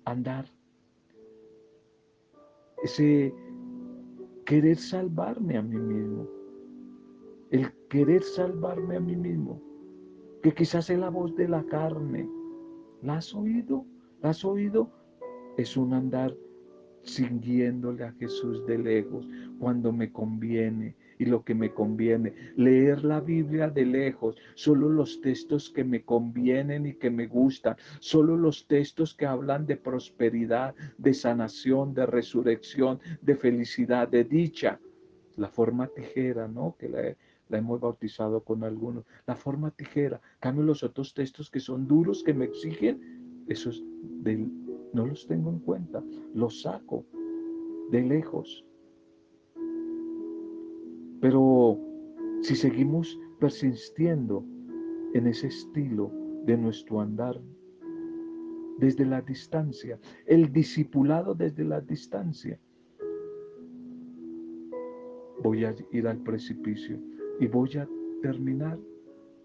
andar. 0.05 0.45
Ese 2.83 3.33
querer 4.45 4.77
salvarme 4.77 5.57
a 5.57 5.61
mí 5.61 5.77
mismo 5.77 6.27
el 7.53 7.71
querer 7.87 8.23
salvarme 8.23 8.95
a 8.95 8.99
mí 8.99 9.15
mismo, 9.15 9.61
que 10.41 10.51
quizás 10.55 10.89
es 10.89 10.97
la 10.97 11.11
voz 11.11 11.35
de 11.35 11.47
la 11.47 11.63
carne. 11.65 12.27
¿La 13.03 13.17
has 13.17 13.33
oído? 13.35 13.85
¿La 14.21 14.31
has 14.31 14.43
oído? 14.43 14.89
Es 15.57 15.77
un 15.77 15.93
andar 15.93 16.35
siguiéndole 17.03 18.05
a 18.05 18.13
Jesús 18.13 18.65
de 18.65 18.77
lejos 18.77 19.27
cuando 19.59 19.91
me 19.91 20.11
conviene 20.11 20.95
y 21.19 21.25
lo 21.25 21.43
que 21.43 21.53
me 21.53 21.71
conviene. 21.71 22.33
Leer 22.55 23.03
la 23.03 23.21
Biblia 23.21 23.69
de 23.69 23.85
lejos, 23.85 24.35
solo 24.55 24.89
los 24.89 25.21
textos 25.21 25.69
que 25.69 25.83
me 25.83 26.03
convienen 26.03 26.85
y 26.85 26.95
que 26.95 27.09
me 27.09 27.27
gustan, 27.27 27.75
solo 27.99 28.35
los 28.35 28.67
textos 28.67 29.13
que 29.13 29.25
hablan 29.25 29.65
de 29.65 29.77
prosperidad, 29.77 30.75
de 30.97 31.13
sanación, 31.13 31.93
de 31.93 32.05
resurrección, 32.05 32.99
de 33.21 33.35
felicidad, 33.35 34.07
de 34.07 34.23
dicha. 34.23 34.79
La 35.35 35.49
forma 35.49 35.87
tijera, 35.87 36.47
¿no? 36.47 36.75
Que 36.77 36.89
la, 36.89 37.57
hemos 37.57 37.79
bautizado 37.79 38.43
con 38.43 38.63
algunos. 38.63 39.05
La 39.25 39.35
forma 39.35 39.71
tijera. 39.71 40.21
Cambio 40.39 40.63
los 40.63 40.83
otros 40.83 41.13
textos 41.13 41.49
que 41.49 41.59
son 41.59 41.87
duros, 41.87 42.23
que 42.23 42.33
me 42.33 42.45
exigen, 42.45 43.43
esos 43.47 43.83
no 44.93 45.05
los 45.05 45.27
tengo 45.27 45.49
en 45.49 45.59
cuenta. 45.59 46.03
Los 46.33 46.61
saco 46.61 47.05
de 47.91 48.01
lejos. 48.01 48.65
Pero 51.19 51.77
si 52.41 52.55
seguimos 52.55 53.19
persistiendo 53.39 54.45
en 55.13 55.27
ese 55.27 55.47
estilo 55.47 56.11
de 56.45 56.57
nuestro 56.57 57.01
andar, 57.01 57.39
desde 58.79 59.05
la 59.05 59.21
distancia, 59.21 59.99
el 60.25 60.51
discipulado 60.51 61.35
desde 61.35 61.63
la 61.63 61.79
distancia, 61.79 62.59
voy 65.41 65.65
a 65.65 65.75
ir 65.91 66.07
al 66.07 66.17
precipicio 66.23 66.99
y 67.39 67.47
voy 67.47 67.77
a 67.77 67.87
terminar 68.21 68.79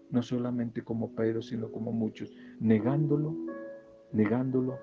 no 0.09 0.23
solamente 0.23 0.81
como 0.81 1.13
Pedro, 1.13 1.41
sino 1.41 1.71
como 1.71 1.91
muchos, 1.91 2.33
negándolo, 2.59 3.35
negándolo 4.11 4.77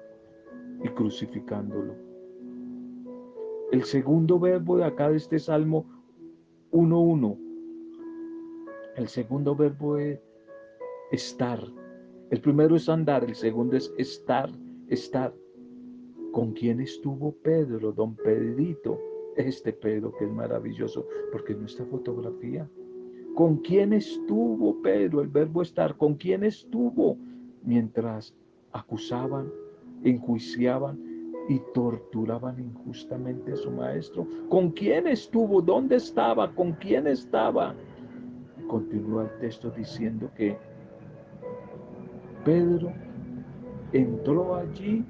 crucificándolo. 0.94 1.94
El 3.72 3.84
segundo 3.84 4.38
verbo 4.38 4.76
de 4.76 4.84
acá 4.84 5.10
de 5.10 5.16
este 5.16 5.38
Salmo 5.38 5.86
1.1, 6.72 7.38
el 8.96 9.08
segundo 9.08 9.54
verbo 9.56 9.98
es 9.98 10.20
estar. 11.10 11.60
El 12.30 12.40
primero 12.40 12.76
es 12.76 12.88
andar, 12.88 13.24
el 13.24 13.34
segundo 13.34 13.76
es 13.76 13.92
estar, 13.98 14.50
estar. 14.88 15.34
¿Con 16.32 16.52
quién 16.52 16.80
estuvo 16.80 17.32
Pedro, 17.32 17.92
don 17.92 18.14
Pedrito? 18.16 19.00
Este 19.36 19.72
Pedro 19.72 20.12
que 20.16 20.24
es 20.24 20.30
maravilloso, 20.30 21.06
porque 21.32 21.54
nuestra 21.54 21.84
fotografía 21.86 22.68
¿Con 23.36 23.58
quién 23.58 23.92
estuvo 23.92 24.80
Pedro? 24.80 25.20
El 25.20 25.28
verbo 25.28 25.60
estar. 25.60 25.94
¿Con 25.98 26.14
quién 26.14 26.42
estuvo? 26.42 27.18
Mientras 27.62 28.34
acusaban, 28.72 29.52
enjuiciaban 30.04 30.98
y 31.48 31.60
torturaban 31.74 32.58
injustamente 32.58 33.52
a 33.52 33.56
su 33.56 33.70
maestro. 33.70 34.26
¿Con 34.48 34.70
quién 34.70 35.06
estuvo? 35.06 35.62
¿Dónde 35.62 35.96
estaba? 35.96 36.52
¿Con 36.52 36.72
quién 36.72 37.06
estaba? 37.06 37.74
Continúa 38.68 39.24
el 39.24 39.38
texto 39.38 39.70
diciendo 39.70 40.28
que 40.36 40.56
Pedro 42.44 42.92
entró 43.92 44.56
allí 44.56 45.04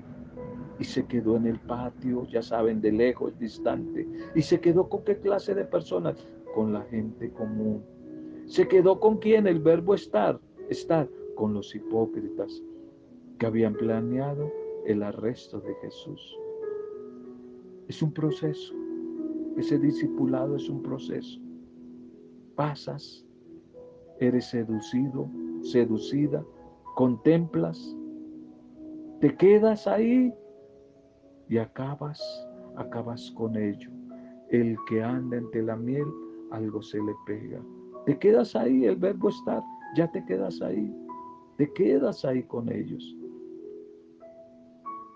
y 0.78 0.84
se 0.84 1.06
quedó 1.06 1.36
en 1.36 1.46
el 1.46 1.58
patio, 1.60 2.26
ya 2.26 2.42
saben, 2.42 2.82
de 2.82 2.92
lejos, 2.92 3.38
distante. 3.38 4.06
¿Y 4.34 4.42
se 4.42 4.60
quedó 4.60 4.88
con 4.88 5.04
qué 5.04 5.18
clase 5.18 5.54
de 5.54 5.64
personas? 5.64 6.16
Con 6.54 6.72
la 6.72 6.82
gente 6.82 7.30
común 7.30 7.82
se 8.46 8.68
quedó 8.68 9.00
con 9.00 9.18
quién? 9.18 9.46
El 9.46 9.58
verbo 9.58 9.94
estar, 9.94 10.40
estar 10.68 11.08
con 11.34 11.52
los 11.52 11.74
hipócritas 11.74 12.62
que 13.38 13.46
habían 13.46 13.74
planeado 13.74 14.50
el 14.86 15.02
arresto 15.02 15.60
de 15.60 15.74
Jesús. 15.76 16.38
Es 17.88 18.02
un 18.02 18.12
proceso. 18.12 18.74
Ese 19.56 19.78
discipulado 19.78 20.56
es 20.56 20.68
un 20.68 20.82
proceso. 20.82 21.40
Pasas, 22.54 23.24
eres 24.20 24.46
seducido, 24.46 25.28
seducida, 25.62 26.44
contemplas, 26.94 27.96
te 29.20 29.34
quedas 29.34 29.86
ahí 29.86 30.32
y 31.48 31.56
acabas, 31.56 32.20
acabas 32.76 33.30
con 33.32 33.56
ello. 33.56 33.90
El 34.50 34.76
que 34.88 35.02
anda 35.02 35.38
entre 35.38 35.62
la 35.62 35.76
miel, 35.76 36.06
algo 36.50 36.82
se 36.82 36.98
le 36.98 37.14
pega. 37.26 37.60
Te 38.04 38.18
quedas 38.18 38.54
ahí, 38.54 38.84
el 38.84 38.96
verbo 38.96 39.30
estar, 39.30 39.62
ya 39.96 40.10
te 40.12 40.24
quedas 40.26 40.60
ahí. 40.60 40.94
Te 41.56 41.72
quedas 41.72 42.24
ahí 42.26 42.42
con 42.42 42.70
ellos. 42.70 43.16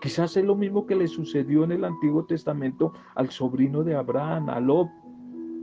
Quizás 0.01 0.35
es 0.35 0.43
lo 0.43 0.55
mismo 0.55 0.87
que 0.87 0.95
le 0.95 1.07
sucedió 1.07 1.63
en 1.63 1.73
el 1.73 1.85
Antiguo 1.85 2.25
Testamento 2.25 2.91
al 3.13 3.29
sobrino 3.29 3.83
de 3.83 3.93
Abraham, 3.93 4.49
a 4.49 4.59
Lot. 4.59 4.89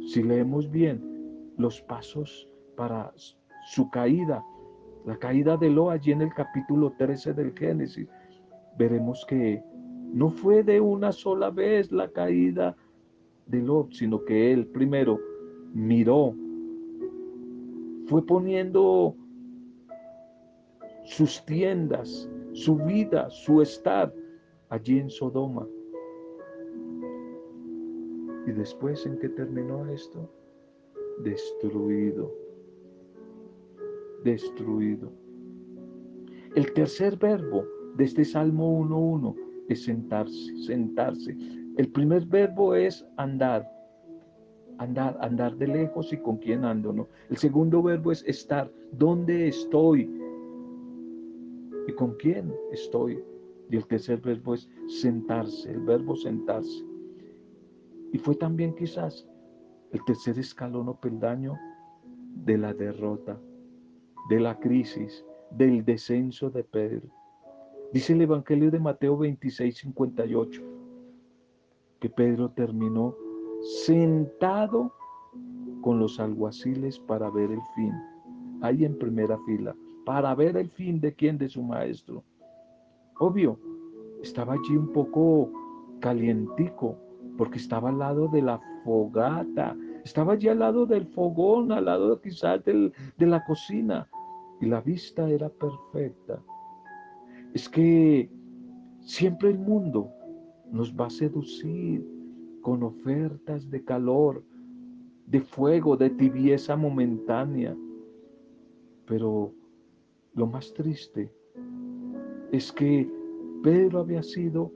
Si 0.07 0.23
leemos 0.23 0.71
bien 0.71 1.03
los 1.57 1.81
pasos 1.83 2.49
para 2.77 3.13
su 3.67 3.91
caída, 3.91 4.45
la 5.05 5.17
caída 5.17 5.57
de 5.57 5.71
Lot 5.71 5.91
allí 5.91 6.13
en 6.13 6.23
el 6.23 6.33
capítulo 6.33 6.95
13 6.97 7.35
del 7.35 7.53
Génesis, 7.53 8.09
veremos 8.79 9.27
que 9.29 9.61
no 10.13 10.31
fue 10.31 10.63
de 10.63 10.81
una 10.81 11.11
sola 11.11 11.51
vez 11.51 11.91
la 11.91 12.09
caída 12.09 12.77
de 13.47 13.61
Lot, 13.61 13.93
sino 13.93 14.25
que 14.25 14.53
él 14.53 14.69
primero 14.69 15.19
miró 15.75 16.33
fue 18.07 18.25
poniendo 18.25 19.17
sus 21.05 21.45
tiendas, 21.45 22.31
su 22.53 22.77
vida, 22.77 23.29
su 23.31 23.61
estar 23.61 24.15
allí 24.69 24.99
en 24.99 25.11
Sodoma. 25.11 25.67
Y 28.47 28.53
después 28.53 29.05
en 29.07 29.19
qué 29.19 29.29
terminó 29.29 29.87
esto? 29.87 30.31
Destruido. 31.23 32.33
Destruido. 34.25 35.13
El 36.55 36.73
tercer 36.73 37.17
verbo 37.19 37.65
de 37.97 38.05
este 38.05 38.25
Salmo 38.25 38.81
1.1 38.81 39.35
es 39.69 39.85
sentarse, 39.85 40.57
sentarse. 40.67 41.37
El 41.77 41.93
primer 41.93 42.25
verbo 42.27 42.75
es 42.75 43.07
andar. 43.17 43.71
Andar, 44.79 45.19
andar 45.21 45.57
de 45.57 45.67
lejos 45.67 46.13
y 46.13 46.19
con 46.19 46.39
quién 46.39 46.65
ando, 46.65 46.93
¿no? 46.93 47.09
El 47.31 47.37
segundo 47.37 47.83
verbo 47.83 48.13
es 48.13 48.25
estar. 48.27 48.71
¿Dónde 48.93 49.49
estoy? 49.49 50.11
¿Y 51.87 51.93
con 51.93 52.15
quién 52.15 52.55
estoy? 52.73 53.23
Y 53.71 53.77
el 53.77 53.87
tercer 53.87 54.21
verbo 54.21 54.55
es 54.55 54.69
sentarse, 54.87 55.71
el 55.71 55.81
verbo 55.81 56.17
sentarse. 56.17 56.85
Y 58.13 58.19
fue 58.19 58.35
también 58.35 58.75
quizás 58.75 59.27
el 59.93 60.05
tercer 60.05 60.39
escalón 60.39 60.89
o 60.89 60.99
peldaño 60.99 61.55
de 62.45 62.59
la 62.59 62.73
derrota, 62.73 63.39
de 64.31 64.41
la 64.41 64.59
crisis, 64.59 65.25
del 65.51 65.85
descenso 65.85 66.51
de 66.51 66.65
Pedro. 66.65 67.09
Dice 67.93 68.13
el 68.13 68.23
Evangelio 68.23 68.71
de 68.71 68.79
Mateo 68.79 69.17
26, 69.17 69.79
58, 69.79 70.63
que 72.01 72.11
Pedro 72.11 72.51
terminó 72.51 73.15
sentado 73.85 74.93
con 75.81 75.99
los 75.99 76.21
alguaciles 76.21 76.99
para 76.99 77.31
ver 77.31 77.51
el 77.51 77.61
fin, 77.75 77.93
ahí 78.61 78.85
en 78.85 78.99
primera 78.99 79.39
fila, 79.47 79.75
para 80.05 80.35
ver 80.35 80.57
el 80.57 80.71
fin 80.71 81.01
de 81.01 81.15
quién, 81.15 81.39
de 81.39 81.49
su 81.49 81.63
maestro. 81.63 82.23
Obvio, 83.19 83.59
estaba 84.23 84.55
allí 84.55 84.77
un 84.77 84.93
poco 84.93 85.51
calientico, 86.01 86.97
porque 87.37 87.59
estaba 87.59 87.89
al 87.89 87.99
lado 87.99 88.29
de 88.29 88.43
la 88.43 88.61
fogata, 88.85 89.77
estaba 90.05 90.35
allí 90.35 90.49
al 90.49 90.61
lado 90.61 90.87
del 90.87 91.07
fogón, 91.07 91.73
al 91.73 91.87
lado 91.87 92.21
quizás 92.21 92.65
del, 92.65 92.93
de 93.17 93.27
la 93.27 93.45
cocina, 93.45 94.09
y 94.61 94.67
la 94.67 94.81
vista 94.81 95.29
era 95.29 95.49
perfecta. 95.49 96.43
Es 97.55 97.69
que 97.69 98.31
siempre 99.01 99.51
el 99.51 99.59
mundo 99.59 100.11
nos 100.71 100.95
va 100.95 101.07
a 101.07 101.11
seducir 101.11 102.07
con 102.63 102.83
ofertas 102.83 103.69
de 103.71 103.85
calor, 103.85 104.45
de 105.27 105.41
fuego, 105.41 105.97
de 105.97 106.11
tibieza 106.11 106.77
momentánea. 106.77 107.77
Pero 109.07 109.53
lo 110.35 110.47
más 110.47 110.73
triste 110.75 111.33
es 112.53 112.73
que 112.73 113.09
Pedro 113.63 114.01
había 114.01 114.23
sido 114.23 114.73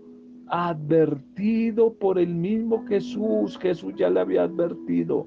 advertido 0.49 1.95
por 1.95 2.19
el 2.19 2.35
mismo 2.35 2.85
Jesús. 2.87 3.59
Jesús 3.59 3.95
ya 3.97 4.11
le 4.11 4.21
había 4.21 4.45
advertido. 4.45 5.27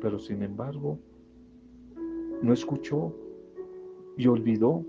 Pero 0.00 0.18
sin 0.18 0.42
embargo, 0.42 0.98
no 2.42 2.52
escuchó 2.52 3.14
y 4.16 4.26
olvidó. 4.26 4.84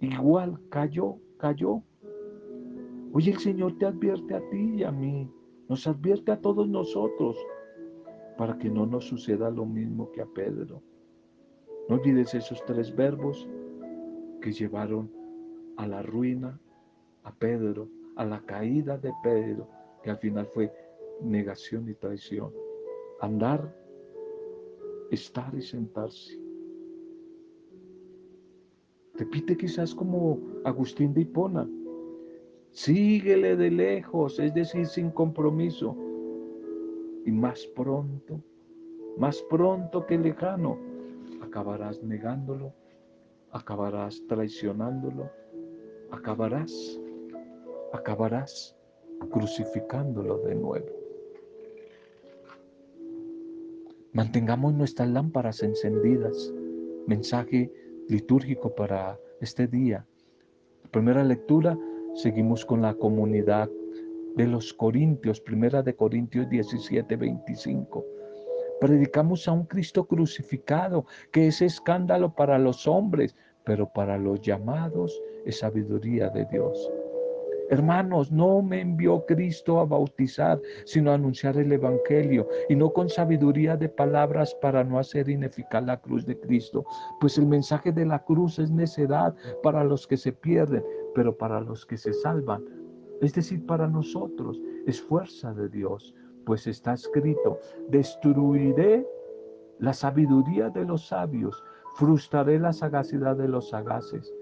Igual 0.00 0.60
cayó, 0.68 1.16
cayó. 1.38 1.82
Hoy 3.12 3.28
el 3.28 3.38
Señor 3.38 3.76
te 3.78 3.86
advierte 3.86 4.34
a 4.34 4.48
ti 4.50 4.74
y 4.76 4.82
a 4.82 4.90
mí, 4.90 5.30
nos 5.68 5.86
advierte 5.86 6.32
a 6.32 6.40
todos 6.40 6.68
nosotros 6.68 7.36
para 8.36 8.58
que 8.58 8.68
no 8.68 8.86
nos 8.86 9.06
suceda 9.06 9.50
lo 9.50 9.64
mismo 9.64 10.10
que 10.12 10.20
a 10.20 10.26
Pedro. 10.26 10.82
No 11.88 11.96
olvides 11.96 12.34
esos 12.34 12.64
tres 12.64 12.94
verbos 12.94 13.48
que 14.40 14.52
llevaron 14.52 15.10
a 15.76 15.86
la 15.86 16.02
ruina 16.02 16.58
a 17.24 17.34
Pedro, 17.34 17.88
a 18.16 18.24
la 18.24 18.40
caída 18.40 18.96
de 18.98 19.12
Pedro, 19.22 19.68
que 20.02 20.10
al 20.10 20.18
final 20.18 20.46
fue 20.46 20.72
negación 21.22 21.88
y 21.88 21.94
traición. 21.94 22.52
Andar, 23.20 23.74
estar 25.10 25.54
y 25.54 25.62
sentarse. 25.62 26.38
Repite 29.14 29.56
quizás 29.56 29.94
como 29.94 30.38
Agustín 30.64 31.14
de 31.14 31.22
Hipona. 31.22 31.68
Síguele 32.72 33.56
de 33.56 33.70
lejos, 33.70 34.38
es 34.40 34.52
decir, 34.52 34.86
sin 34.86 35.10
compromiso. 35.10 35.96
Y 37.24 37.30
más 37.30 37.64
pronto, 37.74 38.42
más 39.16 39.40
pronto 39.48 40.04
que 40.04 40.18
lejano, 40.18 40.76
acabarás 41.40 42.02
negándolo, 42.02 42.74
acabarás 43.52 44.20
traicionándolo, 44.26 45.30
acabarás, 46.10 47.00
acabarás 47.92 48.76
crucificándolo 49.30 50.38
de 50.38 50.54
nuevo. 50.54 51.04
Mantengamos 54.12 54.74
nuestras 54.74 55.08
lámparas 55.08 55.62
encendidas. 55.62 56.52
Mensaje 57.06 57.72
litúrgico 58.08 58.74
para 58.74 59.18
este 59.40 59.66
día. 59.66 60.06
Primera 60.90 61.24
lectura, 61.24 61.76
seguimos 62.14 62.64
con 62.64 62.80
la 62.80 62.94
comunidad 62.94 63.68
de 64.36 64.46
los 64.46 64.72
Corintios, 64.72 65.40
primera 65.40 65.82
de 65.82 65.96
Corintios 65.96 66.48
17, 66.48 67.16
25. 67.16 68.04
Predicamos 68.80 69.48
a 69.48 69.52
un 69.52 69.64
Cristo 69.66 70.06
crucificado, 70.06 71.06
que 71.32 71.48
es 71.48 71.62
escándalo 71.62 72.34
para 72.34 72.58
los 72.58 72.86
hombres, 72.86 73.34
pero 73.64 73.88
para 73.92 74.18
los 74.18 74.40
llamados 74.40 75.20
es 75.44 75.58
sabiduría 75.58 76.28
de 76.30 76.46
Dios. 76.46 76.90
Hermanos, 77.70 78.30
no 78.30 78.60
me 78.60 78.82
envió 78.82 79.24
Cristo 79.24 79.80
a 79.80 79.86
bautizar, 79.86 80.60
sino 80.84 81.10
a 81.10 81.14
anunciar 81.14 81.56
el 81.56 81.72
Evangelio, 81.72 82.46
y 82.68 82.76
no 82.76 82.92
con 82.92 83.08
sabiduría 83.08 83.76
de 83.76 83.88
palabras 83.88 84.54
para 84.60 84.84
no 84.84 84.98
hacer 84.98 85.30
ineficaz 85.30 85.82
la 85.84 85.98
cruz 85.98 86.26
de 86.26 86.38
Cristo, 86.38 86.84
pues 87.20 87.38
el 87.38 87.46
mensaje 87.46 87.90
de 87.90 88.04
la 88.04 88.22
cruz 88.22 88.58
es 88.58 88.70
necedad 88.70 89.34
para 89.62 89.82
los 89.82 90.06
que 90.06 90.18
se 90.18 90.32
pierden, 90.32 90.84
pero 91.14 91.36
para 91.36 91.60
los 91.60 91.86
que 91.86 91.96
se 91.96 92.12
salvan, 92.12 92.62
es 93.22 93.32
decir, 93.32 93.64
para 93.64 93.88
nosotros, 93.88 94.60
es 94.86 95.00
fuerza 95.00 95.54
de 95.54 95.68
Dios, 95.70 96.14
pues 96.44 96.66
está 96.66 96.92
escrito, 96.92 97.58
destruiré 97.88 99.06
la 99.78 99.94
sabiduría 99.94 100.68
de 100.68 100.84
los 100.84 101.06
sabios, 101.08 101.62
frustraré 101.94 102.58
la 102.58 102.72
sagacidad 102.72 103.36
de 103.36 103.48
los 103.48 103.70
sagaces. 103.70 104.32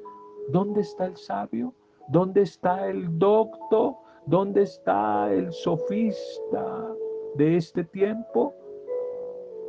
¿Dónde 0.49 0.81
está 0.81 1.07
el 1.07 1.17
sabio? 1.17 1.75
¿Dónde 2.09 2.43
está 2.43 2.88
el 2.88 3.19
docto? 3.19 3.99
¿Dónde 4.27 4.62
está 4.62 5.33
el 5.33 5.53
sofista 5.53 6.95
de 7.37 7.57
este 7.57 7.85
tiempo? 7.85 8.55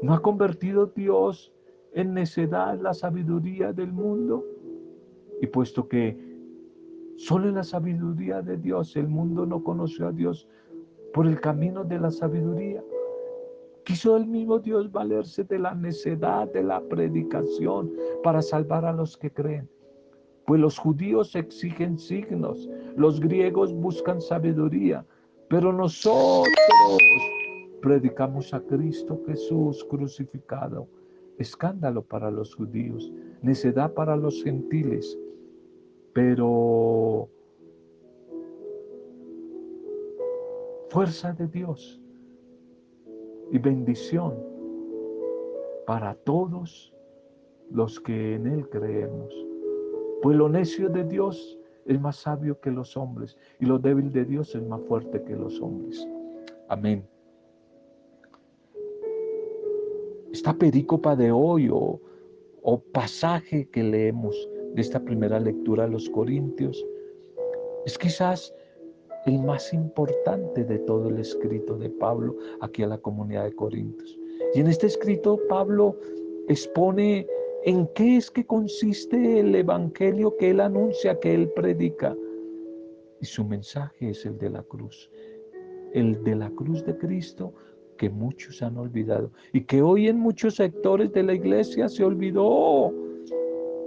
¿No 0.01 0.13
ha 0.13 0.21
convertido 0.21 0.87
Dios 0.87 1.53
en 1.93 2.13
necedad 2.13 2.79
la 2.79 2.93
sabiduría 2.93 3.73
del 3.73 3.91
mundo? 3.91 4.45
Y 5.41 5.47
puesto 5.47 5.87
que 5.87 6.17
solo 7.17 7.49
en 7.49 7.55
la 7.55 7.63
sabiduría 7.63 8.41
de 8.41 8.57
Dios 8.57 8.95
el 8.95 9.07
mundo 9.07 9.45
no 9.45 9.63
conoció 9.63 10.07
a 10.07 10.11
Dios 10.11 10.47
por 11.13 11.27
el 11.27 11.39
camino 11.39 11.83
de 11.83 11.99
la 11.99 12.11
sabiduría, 12.11 12.83
quiso 13.83 14.15
el 14.15 14.25
mismo 14.25 14.59
Dios 14.59 14.91
valerse 14.91 15.43
de 15.43 15.59
la 15.59 15.73
necedad 15.75 16.51
de 16.51 16.63
la 16.63 16.81
predicación 16.81 17.91
para 18.23 18.41
salvar 18.41 18.85
a 18.85 18.93
los 18.93 19.17
que 19.17 19.31
creen. 19.31 19.69
Pues 20.45 20.59
los 20.59 20.77
judíos 20.77 21.35
exigen 21.35 21.97
signos, 21.97 22.69
los 22.95 23.19
griegos 23.19 23.73
buscan 23.73 24.21
sabiduría, 24.21 25.05
pero 25.49 25.71
nosotros 25.71 26.47
predicamos 27.81 28.53
a 28.53 28.61
Cristo 28.61 29.21
Jesús 29.25 29.85
crucificado. 29.89 30.87
Escándalo 31.37 32.03
para 32.03 32.29
los 32.29 32.53
judíos, 32.53 33.11
necedad 33.41 33.93
para 33.93 34.15
los 34.15 34.43
gentiles, 34.43 35.17
pero 36.13 37.27
fuerza 40.89 41.33
de 41.33 41.47
Dios 41.47 42.02
y 43.53 43.59
bendición 43.59 44.33
para 45.85 46.15
todos 46.15 46.91
los 47.69 47.99
que 47.99 48.33
en 48.33 48.47
Él 48.47 48.67
creemos. 48.67 49.31
Pues 50.23 50.35
lo 50.35 50.49
necio 50.49 50.89
de 50.89 51.03
Dios 51.03 51.59
es 51.85 52.01
más 52.01 52.15
sabio 52.15 52.59
que 52.59 52.71
los 52.71 52.97
hombres 52.97 53.37
y 53.59 53.65
lo 53.65 53.77
débil 53.77 54.11
de 54.11 54.25
Dios 54.25 54.55
es 54.55 54.63
más 54.63 54.81
fuerte 54.87 55.21
que 55.23 55.35
los 55.35 55.61
hombres. 55.61 56.07
Amén. 56.67 57.05
Esta 60.31 60.53
perícopa 60.53 61.15
de 61.15 61.31
hoy 61.31 61.69
o, 61.71 62.01
o 62.63 62.79
pasaje 62.79 63.69
que 63.69 63.83
leemos 63.83 64.49
de 64.73 64.81
esta 64.81 64.99
primera 64.99 65.39
lectura 65.39 65.83
a 65.83 65.87
los 65.87 66.09
Corintios 66.09 66.83
es 67.85 67.99
quizás 67.99 68.51
el 69.25 69.39
más 69.39 69.73
importante 69.73 70.63
de 70.63 70.79
todo 70.79 71.09
el 71.09 71.19
escrito 71.19 71.77
de 71.77 71.89
Pablo 71.89 72.35
aquí 72.61 72.83
a 72.83 72.87
la 72.87 72.97
comunidad 72.97 73.45
de 73.45 73.53
Corintios. 73.53 74.17
Y 74.53 74.59
en 74.59 74.67
este 74.67 74.87
escrito 74.87 75.39
Pablo 75.47 75.97
expone 76.47 77.25
¿En 77.65 77.87
qué 77.95 78.17
es 78.17 78.29
que 78.29 78.45
consiste 78.45 79.39
el 79.39 79.55
evangelio 79.55 80.35
que 80.35 80.49
él 80.49 80.59
anuncia, 80.59 81.17
que 81.17 81.33
él 81.33 81.49
predica? 81.51 82.13
Y 83.21 83.25
su 83.25 83.45
mensaje 83.45 84.09
es 84.09 84.25
el 84.25 84.37
de 84.37 84.49
la 84.49 84.63
cruz. 84.63 85.09
El 85.93 86.21
de 86.25 86.35
la 86.35 86.49
cruz 86.49 86.85
de 86.85 86.97
Cristo 86.97 87.53
que 87.97 88.09
muchos 88.09 88.61
han 88.61 88.77
olvidado 88.77 89.31
y 89.53 89.61
que 89.61 89.81
hoy 89.81 90.09
en 90.09 90.19
muchos 90.19 90.55
sectores 90.55 91.13
de 91.13 91.23
la 91.23 91.35
iglesia 91.35 91.87
se 91.87 92.03
olvidó. 92.03 92.93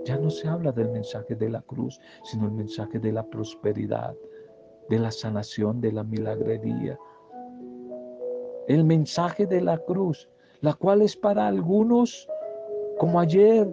Ya 0.07 0.17
no 0.17 0.31
se 0.31 0.49
habla 0.49 0.73
del 0.73 0.89
mensaje 0.89 1.35
de 1.35 1.51
la 1.51 1.61
cruz, 1.61 2.01
sino 2.25 2.47
el 2.47 2.53
mensaje 2.53 2.99
de 2.99 3.13
la 3.13 3.29
prosperidad, 3.29 4.17
de 4.89 4.99
la 4.99 5.11
sanación, 5.11 5.81
de 5.81 5.93
la 5.93 6.05
milagrería. 6.05 6.99
El 8.69 8.85
mensaje 8.85 9.47
de 9.47 9.61
la 9.61 9.79
cruz, 9.79 10.29
la 10.61 10.75
cual 10.75 11.03
es 11.03 11.17
para 11.17 11.47
algunos, 11.47 12.29
como 12.99 13.21
ayer 13.21 13.69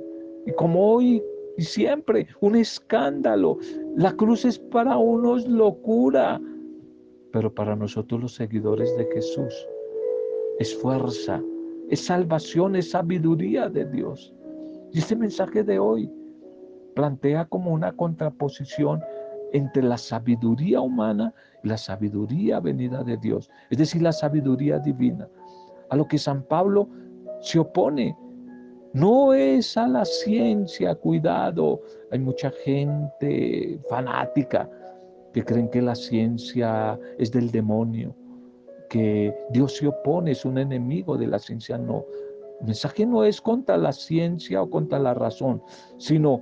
y 0.45 0.51
como 0.53 0.93
hoy 0.93 1.23
y 1.57 1.63
siempre, 1.63 2.27
un 2.41 2.55
escándalo. 2.55 3.57
La 3.95 4.11
cruz 4.13 4.45
es 4.45 4.57
para 4.57 4.97
unos 4.97 5.47
locura, 5.47 6.41
pero 7.31 7.53
para 7.53 7.75
nosotros 7.75 8.21
los 8.21 8.35
seguidores 8.35 8.95
de 8.97 9.05
Jesús 9.13 9.67
es 10.59 10.75
fuerza, 10.75 11.41
es 11.89 12.05
salvación, 12.05 12.75
es 12.75 12.91
sabiduría 12.91 13.69
de 13.69 13.85
Dios. 13.85 14.33
Y 14.91 14.99
este 14.99 15.15
mensaje 15.15 15.63
de 15.63 15.79
hoy 15.79 16.11
plantea 16.95 17.45
como 17.45 17.71
una 17.71 17.91
contraposición 17.95 19.01
entre 19.53 19.83
la 19.83 19.97
sabiduría 19.97 20.81
humana 20.81 21.33
y 21.63 21.69
la 21.69 21.77
sabiduría 21.77 22.59
venida 22.59 23.03
de 23.03 23.17
Dios, 23.17 23.49
es 23.69 23.77
decir, 23.77 24.01
la 24.01 24.11
sabiduría 24.11 24.79
divina, 24.79 25.29
a 25.89 25.95
lo 25.95 26.07
que 26.07 26.17
San 26.17 26.43
Pablo 26.43 26.89
se 27.39 27.59
opone. 27.59 28.17
No 28.93 29.33
es 29.33 29.77
a 29.77 29.87
la 29.87 30.05
ciencia, 30.05 30.93
cuidado, 30.95 31.81
hay 32.11 32.19
mucha 32.19 32.51
gente 32.63 33.79
fanática 33.89 34.69
que 35.33 35.43
creen 35.43 35.69
que 35.69 35.81
la 35.81 35.95
ciencia 35.95 36.99
es 37.17 37.31
del 37.31 37.49
demonio, 37.49 38.15
que 38.89 39.35
Dios 39.51 39.77
se 39.77 39.87
opone, 39.87 40.31
es 40.31 40.45
un 40.45 40.59
enemigo 40.59 41.17
de 41.17 41.27
la 41.27 41.39
ciencia. 41.39 41.77
No, 41.77 42.05
el 42.59 42.67
mensaje 42.67 43.05
no 43.05 43.23
es 43.23 43.41
contra 43.41 43.77
la 43.77 43.91
ciencia 43.91 44.61
o 44.61 44.69
contra 44.69 44.99
la 44.99 45.15
razón, 45.15 45.61
sino 45.97 46.41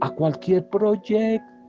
a 0.00 0.10
cualquier 0.10 0.68
proyecto 0.68 1.59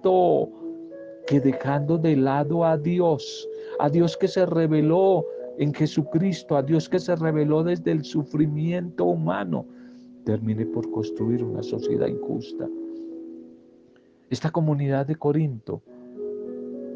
que 1.27 1.39
dejando 1.39 1.97
de 1.97 2.15
lado 2.15 2.65
a 2.65 2.77
Dios, 2.77 3.47
a 3.79 3.89
Dios 3.89 4.17
que 4.17 4.27
se 4.27 4.45
reveló 4.45 5.25
en 5.57 5.73
Jesucristo, 5.73 6.57
a 6.57 6.63
Dios 6.63 6.89
que 6.89 6.99
se 6.99 7.15
reveló 7.15 7.63
desde 7.63 7.91
el 7.91 8.03
sufrimiento 8.03 9.05
humano, 9.05 9.65
termine 10.25 10.65
por 10.65 10.89
construir 10.91 11.43
una 11.43 11.63
sociedad 11.63 12.07
injusta. 12.07 12.67
Esta 14.29 14.49
comunidad 14.49 15.05
de 15.05 15.15
Corinto 15.15 15.81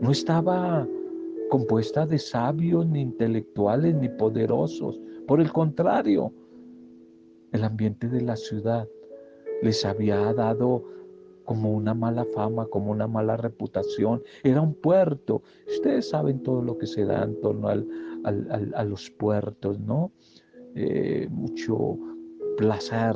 no 0.01 0.11
estaba 0.11 0.87
compuesta 1.49 2.05
de 2.05 2.17
sabios, 2.17 2.87
ni 2.87 3.01
intelectuales, 3.01 3.95
ni 3.95 4.09
poderosos. 4.09 4.99
Por 5.27 5.39
el 5.39 5.51
contrario, 5.51 6.31
el 7.51 7.63
ambiente 7.63 8.07
de 8.07 8.21
la 8.21 8.35
ciudad 8.35 8.87
les 9.61 9.85
había 9.85 10.33
dado 10.33 10.83
como 11.45 11.71
una 11.71 11.93
mala 11.93 12.25
fama, 12.25 12.65
como 12.67 12.91
una 12.91 13.07
mala 13.07 13.37
reputación. 13.37 14.21
Era 14.43 14.61
un 14.61 14.73
puerto. 14.73 15.43
Ustedes 15.67 16.09
saben 16.09 16.43
todo 16.43 16.61
lo 16.61 16.77
que 16.77 16.87
se 16.87 17.05
da 17.05 17.23
en 17.23 17.39
torno 17.39 17.69
a 17.69 18.83
los 18.83 19.09
puertos, 19.11 19.79
¿no? 19.79 20.11
Eh, 20.75 21.27
mucho 21.31 21.97
placer 22.57 23.15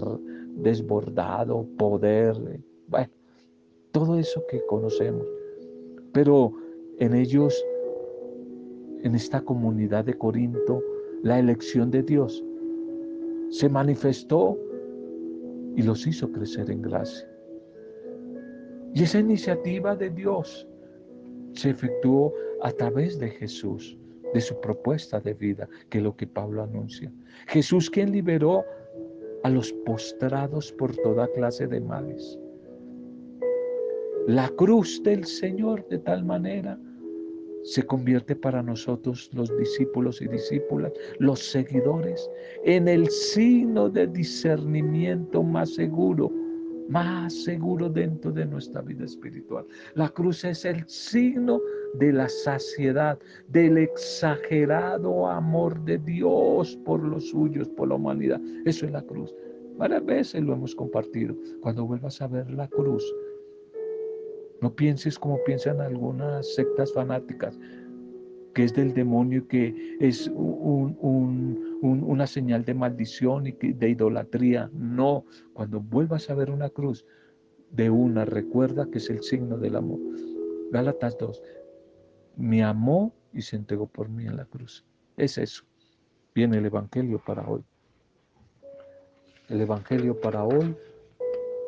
desbordado, 0.56 1.65
poder, 1.78 2.36
bueno, 2.88 3.12
todo 3.92 4.18
eso 4.18 4.44
que 4.50 4.65
conocemos. 4.65 5.26
Pero 6.13 6.54
en 7.00 7.13
ellos, 7.13 7.63
en 9.04 9.15
esta 9.15 9.42
comunidad 9.42 10.06
de 10.06 10.13
Corinto, 10.13 10.82
la 11.24 11.39
elección 11.39 11.92
de 11.92 12.04
Dios 12.04 12.44
se 13.50 13.68
manifestó 13.68 14.58
y 15.76 15.82
los 15.82 16.06
hizo 16.08 16.32
crecer 16.32 16.70
en 16.72 16.82
gracia. 16.82 17.29
Y 18.93 19.04
esa 19.04 19.19
iniciativa 19.19 19.95
de 19.95 20.10
Dios 20.10 20.67
se 21.54 21.69
efectuó 21.69 22.34
a 22.62 22.71
través 22.71 23.19
de 23.19 23.30
Jesús, 23.30 23.97
de 24.34 24.41
su 24.41 24.60
propuesta 24.62 25.19
de 25.19 25.34
vida, 25.34 25.67
que 25.89 25.99
es 25.99 26.04
lo 26.04 26.15
que 26.15 26.28
Pablo 26.28 26.63
anuncia. 26.63 27.12
Jesús 27.47 27.89
quien 27.89 28.12
liberó 28.12 28.63
a 29.43 29.49
los 29.49 29.71
postrados 29.86 30.71
por 30.73 30.95
toda 30.97 31.28
clase 31.34 31.67
de 31.67 31.82
males. 31.82 32.38
La 34.28 34.49
cruz 34.49 35.02
del 35.04 35.25
Señor 35.25 35.88
de 35.88 35.99
tal 35.99 36.23
manera 36.23 36.80
se 37.63 37.84
convierte 37.84 38.36
para 38.36 38.63
nosotros 38.63 39.30
los 39.34 39.56
discípulos 39.58 40.21
y 40.21 40.28
discípulas, 40.28 40.93
los 41.19 41.39
seguidores, 41.39 42.30
en 42.63 42.88
el 42.88 43.10
signo 43.10 43.89
de 43.89 44.08
discernimiento 44.08 45.43
más 45.43 45.73
seguro 45.75 46.32
más 46.89 47.34
seguro 47.43 47.88
dentro 47.88 48.32
de 48.32 48.45
nuestra 48.45 48.82
vida 48.82 49.06
espiritual. 49.06 49.65
La 49.93 50.10
cruz 50.10 50.43
es 50.43 50.65
el 50.65 50.84
signo 50.88 51.62
de 51.93 52.12
la 52.12 52.28
saciedad, 52.28 53.17
del 53.47 53.78
exagerado 53.78 55.28
amor 55.28 55.80
de 55.86 55.99
Dios 55.99 56.78
por 56.86 57.04
los 57.04 57.30
suyos, 57.30 57.69
por 57.69 57.89
la 57.89 57.95
humanidad. 57.95 58.41
Eso 58.65 58.86
es 58.86 58.91
la 58.91 59.04
cruz. 59.04 59.34
Varias 59.78 60.04
veces 60.06 60.41
lo 60.41 60.54
hemos 60.54 60.75
compartido. 60.75 61.36
Cuando 61.62 61.86
vuelvas 61.86 62.21
a 62.21 62.28
ver 62.28 62.49
la 62.52 62.67
cruz, 62.67 63.04
no 64.62 64.75
pienses 64.75 65.17
como 65.17 65.41
piensan 65.45 65.80
algunas 65.80 66.54
sectas 66.56 66.91
fanáticas 66.91 67.58
que 68.54 68.63
es 68.63 68.73
del 68.73 68.93
demonio, 68.93 69.47
que 69.47 69.95
es 69.99 70.30
una 71.82 72.28
señal 72.28 72.65
de 72.65 72.74
maldición 72.74 73.48
y 73.48 73.52
de 73.52 73.89
idolatría. 73.89 74.70
No, 74.74 75.26
cuando 75.54 75.80
vuelvas 75.80 76.30
a 76.30 76.36
ver 76.36 76.52
una 76.52 76.70
cruz, 76.70 77.06
de 77.72 77.89
una, 77.89 78.26
recuerda 78.26 78.89
que 78.89 78.98
es 78.98 79.10
el 79.10 79.22
signo 79.22 79.58
del 79.58 79.76
amor. 79.76 80.00
Gálatas 80.72 81.18
2, 81.18 81.42
me 82.36 82.63
amó 82.63 83.13
y 83.34 83.42
se 83.42 83.56
entregó 83.56 83.88
por 83.88 84.10
mí 84.10 84.26
en 84.26 84.38
la 84.38 84.46
cruz. 84.46 84.86
Es 85.18 85.38
eso. 85.38 85.63
Viene 86.34 86.58
el 86.58 86.65
Evangelio 86.65 87.22
para 87.26 87.48
hoy. 87.48 87.63
El 89.50 89.62
Evangelio 89.62 90.20
para 90.20 90.44
hoy, 90.44 90.76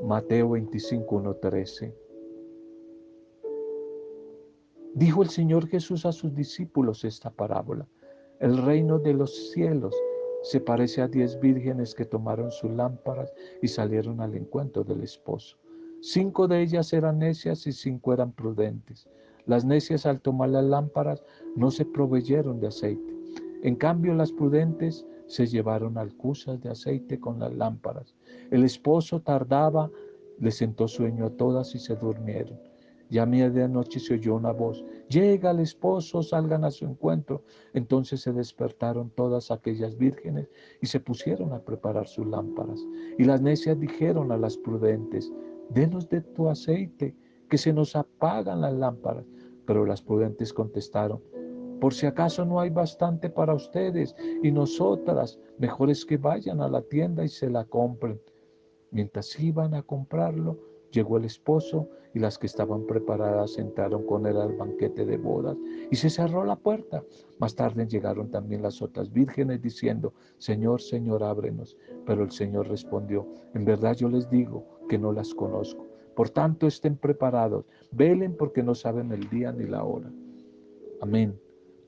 Mateo 0.03 0.51
25, 0.51 1.15
1, 1.15 1.33
13. 1.35 1.95
Dijo 4.93 5.23
el 5.23 5.29
Señor 5.29 5.67
Jesús 5.67 6.05
a 6.05 6.11
sus 6.11 6.33
discípulos 6.35 7.03
esta 7.03 7.29
parábola. 7.29 7.87
El 8.41 8.57
reino 8.57 8.97
de 8.97 9.13
los 9.13 9.51
cielos 9.51 9.95
se 10.41 10.59
parece 10.59 11.03
a 11.03 11.07
diez 11.07 11.39
vírgenes 11.39 11.93
que 11.93 12.05
tomaron 12.05 12.49
sus 12.49 12.71
lámparas 12.71 13.31
y 13.61 13.67
salieron 13.67 14.19
al 14.19 14.33
encuentro 14.33 14.83
del 14.83 15.03
esposo. 15.03 15.59
Cinco 16.01 16.47
de 16.47 16.63
ellas 16.63 16.91
eran 16.91 17.19
necias 17.19 17.67
y 17.67 17.71
cinco 17.71 18.13
eran 18.13 18.31
prudentes. 18.31 19.07
Las 19.45 19.63
necias 19.63 20.07
al 20.07 20.21
tomar 20.21 20.49
las 20.49 20.63
lámparas 20.63 21.23
no 21.55 21.69
se 21.69 21.85
proveyeron 21.85 22.59
de 22.59 22.69
aceite. 22.69 23.15
En 23.61 23.75
cambio 23.75 24.15
las 24.15 24.31
prudentes 24.31 25.05
se 25.27 25.45
llevaron 25.45 25.99
alcusas 25.99 26.59
de 26.61 26.71
aceite 26.71 27.19
con 27.19 27.37
las 27.37 27.53
lámparas. 27.53 28.15
El 28.49 28.63
esposo 28.63 29.21
tardaba, 29.21 29.91
le 30.39 30.49
sentó 30.49 30.87
sueño 30.87 31.27
a 31.27 31.29
todas 31.29 31.75
y 31.75 31.79
se 31.79 31.95
durmieron. 31.95 32.70
Ya 33.11 33.23
a 33.23 33.25
medianoche 33.25 33.99
se 33.99 34.13
oyó 34.13 34.35
una 34.35 34.53
voz, 34.53 34.85
llega 35.09 35.51
el 35.51 35.59
esposo, 35.59 36.23
salgan 36.23 36.63
a 36.63 36.71
su 36.71 36.85
encuentro. 36.85 37.43
Entonces 37.73 38.21
se 38.21 38.31
despertaron 38.31 39.09
todas 39.09 39.51
aquellas 39.51 39.97
vírgenes 39.97 40.47
y 40.81 40.87
se 40.87 41.01
pusieron 41.01 41.51
a 41.51 41.59
preparar 41.59 42.07
sus 42.07 42.25
lámparas. 42.25 42.79
Y 43.19 43.25
las 43.25 43.41
necias 43.41 43.77
dijeron 43.77 44.31
a 44.31 44.37
las 44.37 44.55
prudentes, 44.55 45.29
denos 45.69 46.07
de 46.07 46.21
tu 46.21 46.47
aceite, 46.47 47.13
que 47.49 47.57
se 47.57 47.73
nos 47.73 47.97
apagan 47.97 48.61
las 48.61 48.73
lámparas. 48.75 49.25
Pero 49.65 49.85
las 49.85 50.01
prudentes 50.01 50.53
contestaron, 50.53 51.21
por 51.81 51.93
si 51.93 52.05
acaso 52.05 52.45
no 52.45 52.61
hay 52.61 52.69
bastante 52.69 53.29
para 53.29 53.53
ustedes 53.53 54.15
y 54.41 54.51
nosotras, 54.51 55.37
mejor 55.57 55.89
es 55.89 56.05
que 56.05 56.15
vayan 56.15 56.61
a 56.61 56.69
la 56.69 56.81
tienda 56.83 57.25
y 57.25 57.27
se 57.27 57.49
la 57.49 57.65
compren. 57.65 58.21
Mientras 58.91 59.37
iban 59.37 59.73
a 59.73 59.83
comprarlo, 59.83 60.70
llegó 60.91 61.17
el 61.17 61.25
esposo 61.25 61.87
y 62.13 62.19
las 62.19 62.37
que 62.37 62.47
estaban 62.47 62.85
preparadas 62.85 63.57
entraron 63.57 64.05
con 64.05 64.25
él 64.25 64.37
al 64.37 64.55
banquete 64.55 65.05
de 65.05 65.17
bodas 65.17 65.57
y 65.89 65.95
se 65.95 66.09
cerró 66.09 66.43
la 66.43 66.57
puerta. 66.57 67.03
Más 67.39 67.55
tarde 67.55 67.87
llegaron 67.87 68.29
también 68.29 68.61
las 68.61 68.81
otras 68.81 69.11
vírgenes 69.11 69.61
diciendo, 69.61 70.13
Señor, 70.37 70.81
Señor, 70.81 71.23
ábrenos. 71.23 71.77
Pero 72.05 72.23
el 72.23 72.31
Señor 72.31 72.67
respondió, 72.67 73.27
en 73.53 73.65
verdad 73.65 73.95
yo 73.95 74.09
les 74.09 74.29
digo 74.29 74.65
que 74.89 74.97
no 74.97 75.11
las 75.11 75.33
conozco. 75.33 75.87
Por 76.15 76.29
tanto, 76.29 76.67
estén 76.67 76.97
preparados, 76.97 77.65
velen 77.91 78.35
porque 78.35 78.61
no 78.61 78.75
saben 78.75 79.11
el 79.11 79.29
día 79.29 79.51
ni 79.51 79.65
la 79.65 79.83
hora. 79.83 80.11
Amén, 80.99 81.39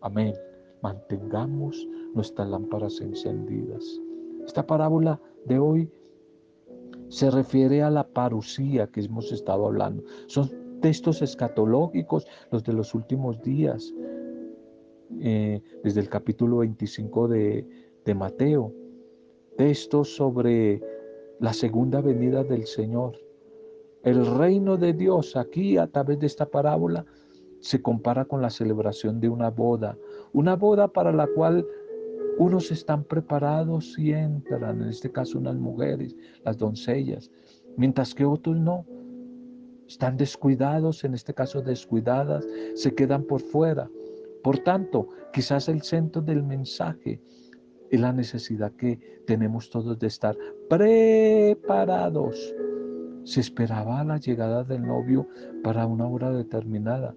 amén. 0.01 0.33
Mantengamos 0.81 1.87
nuestras 2.13 2.47
lámparas 2.49 2.99
encendidas. 3.01 3.99
Esta 4.45 4.65
parábola 4.65 5.19
de 5.45 5.59
hoy 5.59 5.89
se 7.13 7.29
refiere 7.29 7.83
a 7.83 7.91
la 7.91 8.07
parucía 8.07 8.87
que 8.87 9.01
hemos 9.01 9.31
estado 9.31 9.67
hablando. 9.67 10.03
Son 10.25 10.49
textos 10.81 11.21
escatológicos, 11.21 12.25
los 12.49 12.63
de 12.63 12.73
los 12.73 12.95
últimos 12.95 13.39
días, 13.43 13.93
eh, 15.19 15.61
desde 15.83 15.99
el 15.99 16.09
capítulo 16.09 16.57
25 16.57 17.27
de, 17.27 17.67
de 18.03 18.15
Mateo. 18.15 18.73
Textos 19.57 20.15
sobre 20.15 20.81
la 21.39 21.53
segunda 21.53 22.01
venida 22.01 22.43
del 22.43 22.65
Señor. 22.65 23.15
El 24.01 24.25
reino 24.25 24.75
de 24.77 24.93
Dios 24.93 25.35
aquí 25.35 25.77
a 25.77 25.85
través 25.85 26.17
de 26.17 26.25
esta 26.25 26.47
parábola 26.47 27.05
se 27.59 27.79
compara 27.79 28.25
con 28.25 28.41
la 28.41 28.49
celebración 28.49 29.19
de 29.19 29.29
una 29.29 29.51
boda, 29.51 29.99
una 30.33 30.55
boda 30.55 30.87
para 30.87 31.11
la 31.11 31.27
cual 31.27 31.63
unos 32.37 32.71
están 32.71 33.03
preparados 33.03 33.97
y 33.97 34.11
entran, 34.11 34.81
en 34.81 34.89
este 34.89 35.11
caso 35.11 35.37
unas 35.37 35.55
mujeres, 35.55 36.15
las 36.43 36.57
doncellas, 36.57 37.31
mientras 37.77 38.13
que 38.13 38.25
otros 38.25 38.57
no. 38.57 38.85
Están 39.87 40.17
descuidados, 40.17 41.03
en 41.03 41.13
este 41.13 41.33
caso 41.33 41.61
descuidadas, 41.61 42.47
se 42.75 42.95
quedan 42.95 43.23
por 43.23 43.41
fuera. 43.41 43.89
Por 44.41 44.59
tanto, 44.59 45.09
quizás 45.31 45.69
el 45.69 45.81
centro 45.81 46.21
del 46.21 46.43
mensaje 46.43 47.21
es 47.91 47.99
la 47.99 48.11
necesidad 48.11 48.71
que 48.73 49.21
tenemos 49.27 49.69
todos 49.69 49.99
de 49.99 50.07
estar 50.07 50.35
preparados. 50.69 52.55
Se 53.23 53.39
esperaba 53.39 54.03
la 54.03 54.17
llegada 54.17 54.63
del 54.63 54.81
novio 54.81 55.27
para 55.63 55.85
una 55.85 56.07
hora 56.07 56.31
determinada, 56.31 57.15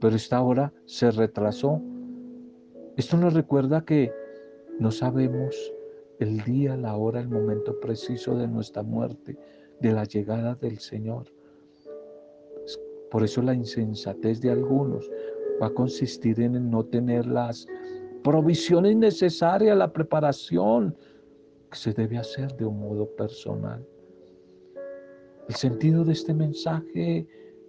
pero 0.00 0.14
esta 0.14 0.42
hora 0.42 0.72
se 0.84 1.10
retrasó. 1.10 1.80
Esto 2.96 3.16
nos 3.16 3.32
recuerda 3.32 3.84
que 3.84 4.12
no 4.78 4.90
sabemos 4.90 5.72
el 6.18 6.42
día, 6.42 6.76
la 6.76 6.96
hora, 6.96 7.20
el 7.20 7.28
momento 7.28 7.78
preciso 7.80 8.36
de 8.36 8.48
nuestra 8.48 8.82
muerte, 8.82 9.36
de 9.80 9.92
la 9.92 10.04
llegada 10.04 10.54
del 10.54 10.78
Señor. 10.78 11.26
Por 13.10 13.22
eso 13.22 13.42
la 13.42 13.54
insensatez 13.54 14.40
de 14.40 14.50
algunos 14.50 15.10
va 15.60 15.68
a 15.68 15.74
consistir 15.74 16.40
en 16.40 16.70
no 16.70 16.84
tener 16.84 17.26
las 17.26 17.66
provisiones 18.22 18.96
necesarias, 18.96 19.76
la 19.76 19.92
preparación 19.92 20.96
que 21.70 21.76
se 21.78 21.92
debe 21.92 22.18
hacer 22.18 22.54
de 22.56 22.64
un 22.64 22.80
modo 22.80 23.06
personal. 23.16 23.86
El 25.48 25.54
sentido 25.54 26.04
de 26.04 26.12
este 26.12 26.34
mensaje 26.34 27.26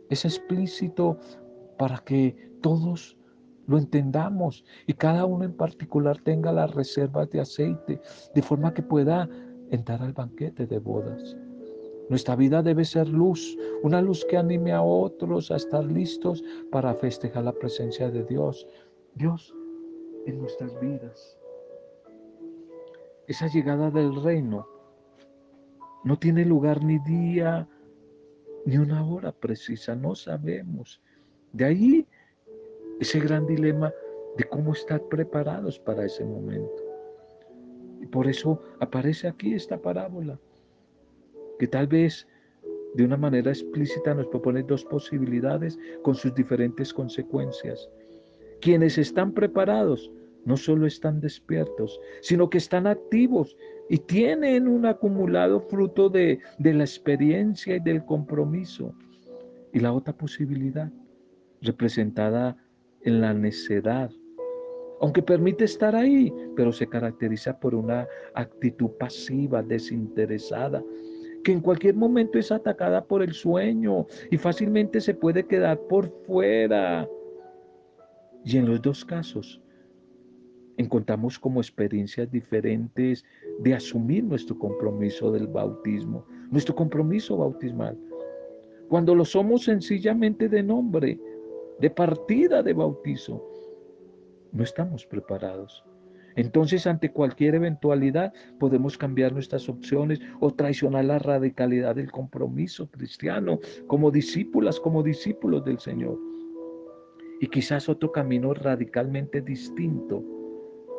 es 0.10 0.26
explícito 0.26 1.18
para 1.78 2.00
que 2.00 2.36
todos 2.62 3.17
lo 3.68 3.78
entendamos 3.78 4.66
y 4.88 4.94
cada 4.94 5.26
uno 5.26 5.46
en 5.46 5.54
particular 5.54 6.20
tenga 6.22 6.52
las 6.52 6.74
reservas 6.74 7.30
de 7.30 7.42
aceite, 7.42 8.02
de 8.34 8.42
forma 8.42 8.74
que 8.74 8.82
pueda 8.82 9.30
entrar 9.70 10.02
al 10.02 10.14
banquete 10.14 10.66
de 10.66 10.80
bodas. 10.80 11.38
Nuestra 12.10 12.38
vida 12.38 12.64
debe 12.64 12.86
ser 12.86 13.10
luz, 13.10 13.58
una 13.84 14.02
luz 14.02 14.26
que 14.30 14.38
anime 14.38 14.72
a 14.72 14.82
otros 14.82 15.52
a 15.52 15.58
estar 15.58 15.84
listos 15.84 16.44
para 16.72 16.94
festejar 16.96 17.44
la 17.44 17.52
presencia 17.52 18.10
de 18.10 18.24
Dios. 18.24 18.66
Dios 19.16 19.54
en 20.26 20.40
nuestras 20.40 20.80
vidas. 20.80 21.38
Esa 23.28 23.48
llegada 23.48 23.92
del 23.92 24.24
reino 24.24 24.68
no 26.06 26.18
tiene 26.18 26.46
lugar 26.46 26.82
ni 26.82 26.98
día 27.00 27.68
ni 28.66 28.78
una 28.78 29.06
hora 29.06 29.34
precisa, 29.34 29.96
no 29.96 30.16
sabemos. 30.16 31.02
De 31.52 31.66
ahí 31.66 32.08
ese 33.00 33.20
gran 33.20 33.46
dilema 33.46 33.92
de 34.38 34.44
cómo 34.46 34.74
estar 34.74 35.02
preparados 35.10 35.80
para 35.80 36.06
ese 36.06 36.24
momento. 36.24 36.84
Y 38.02 38.06
por 38.06 38.28
eso 38.28 38.62
aparece 38.80 39.28
aquí 39.28 39.54
esta 39.54 39.78
parábola, 39.78 40.40
que 41.60 41.68
tal 41.68 41.88
vez 41.88 42.28
de 42.96 43.04
una 43.04 43.18
manera 43.18 43.52
explícita 43.52 44.14
nos 44.14 44.28
propone 44.28 44.64
dos 44.64 44.86
posibilidades 44.86 45.78
con 46.04 46.16
sus 46.16 46.34
diferentes 46.34 46.94
consecuencias. 46.94 47.90
Quienes 48.62 48.98
están 48.98 49.34
preparados 49.34 50.12
no 50.46 50.56
solo 50.56 50.88
están 50.88 51.20
despiertos, 51.20 52.00
sino 52.22 52.50
que 52.50 52.58
están 52.58 52.88
activos 52.88 53.58
y 53.90 53.98
tienen 53.98 54.68
un 54.68 54.86
acumulado 54.86 55.60
fruto 55.60 56.10
de, 56.10 56.40
de 56.58 56.74
la 56.74 56.84
experiencia 56.84 57.76
y 57.76 57.80
del 57.80 58.06
compromiso. 58.06 58.94
Y 59.74 59.80
la 59.80 59.92
otra 59.92 60.14
posibilidad, 60.14 60.92
representada 61.62 62.58
en 63.08 63.22
la 63.22 63.34
necedad, 63.34 64.12
aunque 65.00 65.22
permite 65.22 65.64
estar 65.64 65.96
ahí, 65.96 66.34
pero 66.58 66.74
se 66.74 66.88
caracteriza 66.88 67.58
por 67.58 67.74
una 67.74 68.06
actitud 68.34 68.90
pasiva, 69.00 69.64
desinteresada, 69.64 70.84
que 71.44 71.54
en 71.54 71.62
cualquier 71.62 71.96
momento 71.96 72.38
es 72.38 72.52
atacada 72.52 73.06
por 73.06 73.24
el 73.24 73.34
sueño 73.34 74.06
y 74.30 74.38
fácilmente 74.38 75.00
se 75.00 75.14
puede 75.14 75.46
quedar 75.46 75.80
por 75.88 76.10
fuera. 76.26 77.08
Y 78.44 78.58
en 78.58 78.68
los 78.68 78.82
dos 78.82 79.06
casos, 79.06 79.62
encontramos 80.76 81.40
como 81.40 81.62
experiencias 81.62 82.30
diferentes 82.30 83.24
de 83.60 83.74
asumir 83.74 84.26
nuestro 84.26 84.60
compromiso 84.60 85.32
del 85.32 85.48
bautismo, 85.48 86.26
nuestro 86.52 86.76
compromiso 86.76 87.38
bautismal. 87.38 87.98
Cuando 88.90 89.16
lo 89.16 89.24
somos 89.24 89.64
sencillamente 89.64 90.50
de 90.50 90.64
nombre, 90.64 91.20
de 91.80 91.90
partida 91.90 92.64
de 92.64 92.74
bautizo, 92.74 93.44
no 94.52 94.64
estamos 94.64 95.06
preparados. 95.06 95.84
Entonces, 96.36 96.86
ante 96.86 97.12
cualquier 97.12 97.56
eventualidad, 97.56 98.32
podemos 98.60 98.98
cambiar 98.98 99.34
nuestras 99.34 99.68
opciones 99.70 100.22
o 100.40 100.54
traicionar 100.54 101.06
la 101.06 101.18
radicalidad 101.18 101.96
del 101.96 102.12
compromiso 102.12 102.92
cristiano 102.92 103.60
como 103.88 104.12
discípulas, 104.12 104.80
como 104.80 105.02
discípulos 105.02 105.66
del 105.66 105.80
Señor. 105.80 106.20
Y 107.42 107.48
quizás 107.48 107.90
otro 107.90 108.12
camino 108.12 108.54
radicalmente 108.54 109.42
distinto 109.42 110.37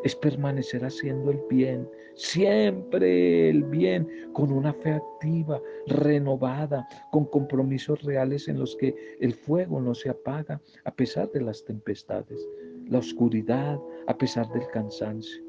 es 0.04 0.14
permanecer 0.14 0.84
haciendo 0.84 1.30
el 1.30 1.40
bien, 1.48 1.88
siempre 2.14 3.50
el 3.50 3.64
bien, 3.64 4.08
con 4.32 4.52
una 4.52 4.72
fe 4.72 4.92
activa, 4.92 5.60
renovada, 5.86 6.86
con 7.10 7.24
compromisos 7.26 8.02
reales 8.02 8.48
en 8.48 8.58
los 8.58 8.76
que 8.76 8.94
el 9.20 9.34
fuego 9.34 9.80
no 9.80 9.94
se 9.94 10.10
apaga 10.10 10.60
a 10.84 10.94
pesar 10.94 11.30
de 11.32 11.42
las 11.42 11.64
tempestades, 11.64 12.46
la 12.88 12.98
oscuridad 12.98 13.78
a 14.06 14.16
pesar 14.16 14.48
del 14.52 14.66
cansancio. 14.68 15.42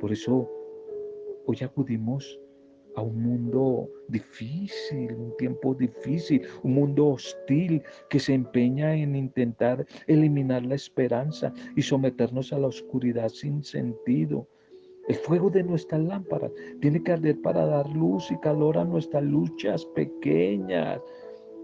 Por 0.00 0.12
eso 0.12 0.50
hoy 1.46 1.58
acudimos 1.62 2.38
a 2.96 3.02
un 3.02 3.22
mundo 3.22 3.88
difícil, 4.08 5.14
un 5.14 5.36
tiempo 5.36 5.74
difícil, 5.74 6.42
un 6.62 6.74
mundo 6.74 7.08
hostil 7.08 7.82
que 8.08 8.20
se 8.20 8.34
empeña 8.34 8.94
en 8.94 9.16
intentar 9.16 9.84
eliminar 10.06 10.64
la 10.64 10.74
esperanza 10.74 11.52
y 11.76 11.82
someternos 11.82 12.52
a 12.52 12.58
la 12.58 12.68
oscuridad 12.68 13.28
sin 13.28 13.62
sentido. 13.62 14.46
El 15.08 15.16
fuego 15.16 15.50
de 15.50 15.62
nuestras 15.62 16.02
lámparas 16.02 16.50
tiene 16.80 17.02
que 17.02 17.12
arder 17.12 17.40
para 17.42 17.66
dar 17.66 17.88
luz 17.90 18.30
y 18.30 18.38
calor 18.38 18.78
a 18.78 18.84
nuestras 18.84 19.22
luchas 19.22 19.84
pequeñas, 19.94 21.00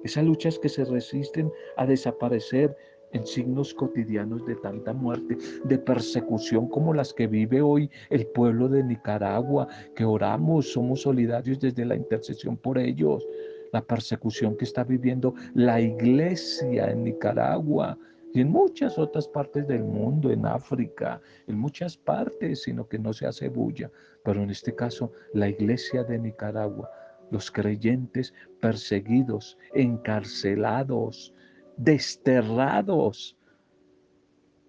esas 0.04 0.24
luchas 0.24 0.58
que 0.58 0.68
se 0.68 0.84
resisten 0.84 1.50
a 1.76 1.86
desaparecer 1.86 2.76
en 3.12 3.26
signos 3.26 3.74
cotidianos 3.74 4.46
de 4.46 4.56
tanta 4.56 4.92
muerte, 4.92 5.36
de 5.64 5.78
persecución 5.78 6.68
como 6.68 6.94
las 6.94 7.12
que 7.12 7.26
vive 7.26 7.60
hoy 7.60 7.90
el 8.08 8.26
pueblo 8.26 8.68
de 8.68 8.84
Nicaragua, 8.84 9.68
que 9.94 10.04
oramos, 10.04 10.72
somos 10.72 11.02
solidarios 11.02 11.60
desde 11.60 11.84
la 11.84 11.96
intercesión 11.96 12.56
por 12.56 12.78
ellos, 12.78 13.26
la 13.72 13.82
persecución 13.82 14.56
que 14.56 14.64
está 14.64 14.84
viviendo 14.84 15.34
la 15.54 15.80
iglesia 15.80 16.90
en 16.90 17.04
Nicaragua 17.04 17.96
y 18.32 18.40
en 18.40 18.50
muchas 18.50 18.98
otras 18.98 19.26
partes 19.26 19.66
del 19.66 19.82
mundo, 19.82 20.30
en 20.30 20.46
África, 20.46 21.20
en 21.46 21.58
muchas 21.58 21.96
partes, 21.96 22.62
sino 22.62 22.88
que 22.88 22.98
no 22.98 23.12
se 23.12 23.26
hace 23.26 23.48
bulla, 23.48 23.90
pero 24.24 24.42
en 24.42 24.50
este 24.50 24.74
caso 24.74 25.12
la 25.34 25.48
iglesia 25.48 26.04
de 26.04 26.18
Nicaragua, 26.18 26.90
los 27.30 27.50
creyentes 27.50 28.34
perseguidos, 28.60 29.56
encarcelados, 29.74 31.34
desterrados. 31.82 33.36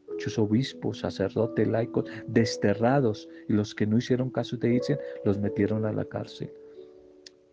Muchos 0.07 0.37
obispos, 0.37 0.99
sacerdotes, 0.99 1.67
laicos, 1.67 2.05
desterrados. 2.27 3.27
Y 3.47 3.53
los 3.53 3.75
que 3.75 3.87
no 3.87 3.97
hicieron 3.97 4.29
caso 4.29 4.57
de 4.57 4.75
irse, 4.75 4.99
los 5.25 5.37
metieron 5.39 5.85
a 5.85 5.91
la 5.91 6.05
cárcel. 6.05 6.53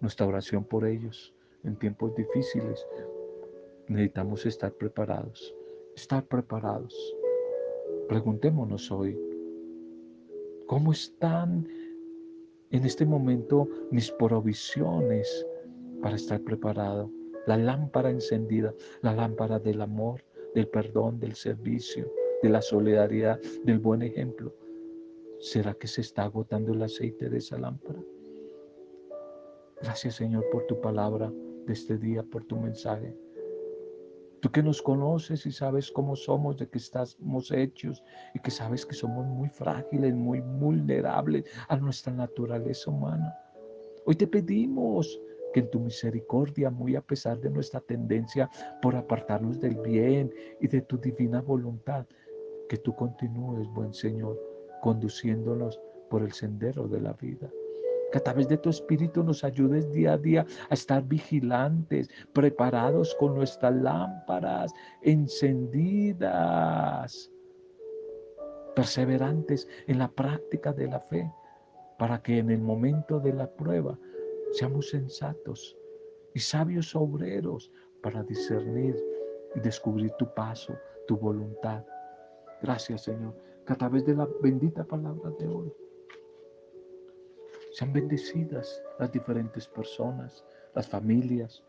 Nuestra 0.00 0.26
oración 0.26 0.64
por 0.64 0.86
ellos 0.86 1.34
en 1.64 1.76
tiempos 1.76 2.14
difíciles. 2.14 2.86
Necesitamos 3.88 4.46
estar 4.46 4.72
preparados. 4.72 5.54
Estar 5.96 6.24
preparados. 6.24 6.94
Preguntémonos 8.08 8.90
hoy, 8.90 9.18
¿cómo 10.66 10.92
están 10.92 11.66
en 12.70 12.84
este 12.84 13.04
momento 13.04 13.68
mis 13.90 14.10
provisiones 14.12 15.46
para 16.00 16.16
estar 16.16 16.40
preparado? 16.42 17.10
La 17.48 17.56
lámpara 17.56 18.10
encendida, 18.10 18.74
la 19.00 19.14
lámpara 19.14 19.58
del 19.58 19.80
amor, 19.80 20.22
del 20.54 20.68
perdón, 20.68 21.18
del 21.18 21.34
servicio, 21.34 22.12
de 22.42 22.50
la 22.50 22.60
solidaridad, 22.60 23.40
del 23.64 23.78
buen 23.78 24.02
ejemplo. 24.02 24.54
¿Será 25.40 25.72
que 25.72 25.86
se 25.86 26.02
está 26.02 26.24
agotando 26.24 26.74
el 26.74 26.82
aceite 26.82 27.30
de 27.30 27.38
esa 27.38 27.58
lámpara? 27.58 28.00
Gracias 29.80 30.16
Señor 30.16 30.44
por 30.52 30.66
tu 30.66 30.78
palabra 30.78 31.32
de 31.64 31.72
este 31.72 31.96
día, 31.96 32.22
por 32.22 32.44
tu 32.44 32.58
mensaje. 32.58 33.16
Tú 34.40 34.50
que 34.50 34.62
nos 34.62 34.82
conoces 34.82 35.46
y 35.46 35.50
sabes 35.50 35.90
cómo 35.90 36.16
somos, 36.16 36.58
de 36.58 36.68
que 36.68 36.76
estamos 36.76 37.50
hechos 37.50 38.04
y 38.34 38.40
que 38.40 38.50
sabes 38.50 38.84
que 38.84 38.94
somos 38.94 39.24
muy 39.24 39.48
frágiles, 39.48 40.14
muy 40.14 40.40
vulnerables 40.40 41.44
a 41.68 41.76
nuestra 41.76 42.12
naturaleza 42.12 42.90
humana. 42.90 43.34
Hoy 44.04 44.16
te 44.16 44.26
pedimos 44.26 45.18
que 45.52 45.60
en 45.60 45.70
tu 45.70 45.80
misericordia, 45.80 46.70
muy 46.70 46.96
a 46.96 47.00
pesar 47.00 47.38
de 47.40 47.50
nuestra 47.50 47.80
tendencia 47.80 48.50
por 48.82 48.96
apartarnos 48.96 49.60
del 49.60 49.76
bien 49.76 50.32
y 50.60 50.68
de 50.68 50.82
tu 50.82 50.98
divina 50.98 51.40
voluntad, 51.40 52.06
que 52.68 52.76
tú 52.76 52.94
continúes, 52.94 53.68
buen 53.68 53.94
Señor, 53.94 54.38
conduciéndonos 54.82 55.80
por 56.10 56.22
el 56.22 56.32
sendero 56.32 56.86
de 56.88 57.00
la 57.00 57.12
vida. 57.14 57.50
Que 58.12 58.18
a 58.18 58.22
través 58.22 58.48
de 58.48 58.58
tu 58.58 58.70
Espíritu 58.70 59.22
nos 59.22 59.44
ayudes 59.44 59.92
día 59.92 60.14
a 60.14 60.18
día 60.18 60.46
a 60.70 60.74
estar 60.74 61.02
vigilantes, 61.02 62.08
preparados 62.32 63.14
con 63.16 63.34
nuestras 63.34 63.74
lámparas 63.74 64.72
encendidas, 65.02 66.30
perseverantes 68.74 69.68
en 69.86 69.98
la 69.98 70.08
práctica 70.08 70.72
de 70.72 70.86
la 70.86 71.00
fe, 71.00 71.30
para 71.98 72.22
que 72.22 72.38
en 72.38 72.50
el 72.50 72.62
momento 72.62 73.20
de 73.20 73.34
la 73.34 73.50
prueba 73.50 73.98
seamos 74.52 74.90
sensatos 74.90 75.76
y 76.34 76.40
sabios 76.40 76.94
obreros 76.94 77.70
para 78.02 78.22
discernir 78.22 78.96
y 79.54 79.60
descubrir 79.60 80.10
tu 80.18 80.32
paso, 80.34 80.76
tu 81.06 81.16
voluntad. 81.16 81.84
Gracias, 82.62 83.04
Señor, 83.04 83.34
que 83.66 83.72
a 83.72 83.76
través 83.76 84.04
de 84.04 84.14
la 84.14 84.28
bendita 84.42 84.84
palabra 84.84 85.30
de 85.38 85.46
hoy 85.46 85.72
sean 87.72 87.92
bendecidas 87.92 88.82
las 88.98 89.12
diferentes 89.12 89.66
personas, 89.68 90.44
las 90.74 90.88
familias, 90.88 91.62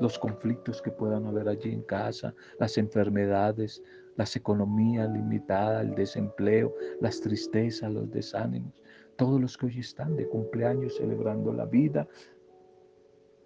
los, 0.00 0.18
conflictos 0.18 0.80
que 0.80 0.90
puedan 0.90 1.26
haber 1.26 1.48
allí 1.48 1.72
en 1.72 1.82
casa, 1.82 2.34
las 2.58 2.78
enfermedades, 2.78 3.82
las 4.16 4.36
economías 4.36 5.10
limitadas, 5.10 5.84
el 5.84 5.94
desempleo, 5.94 6.74
las 7.00 7.20
tristezas, 7.20 7.92
los 7.92 8.10
desánimos, 8.10 8.72
todos 9.20 9.38
los 9.38 9.58
que 9.58 9.66
hoy 9.66 9.80
están 9.80 10.16
de 10.16 10.26
cumpleaños 10.26 10.96
celebrando 10.96 11.52
la 11.52 11.66
vida. 11.66 12.08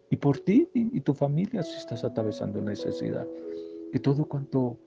Y 0.08 0.14
por 0.14 0.38
ti 0.38 0.68
y, 0.72 1.00
tu 1.00 1.14
familia 1.14 1.64
si 1.64 1.76
estás 1.76 2.04
atravesando 2.04 2.62
necesidad. 2.62 3.26
Que 3.90 3.98
todo 3.98 4.24
cuanto 4.24 4.78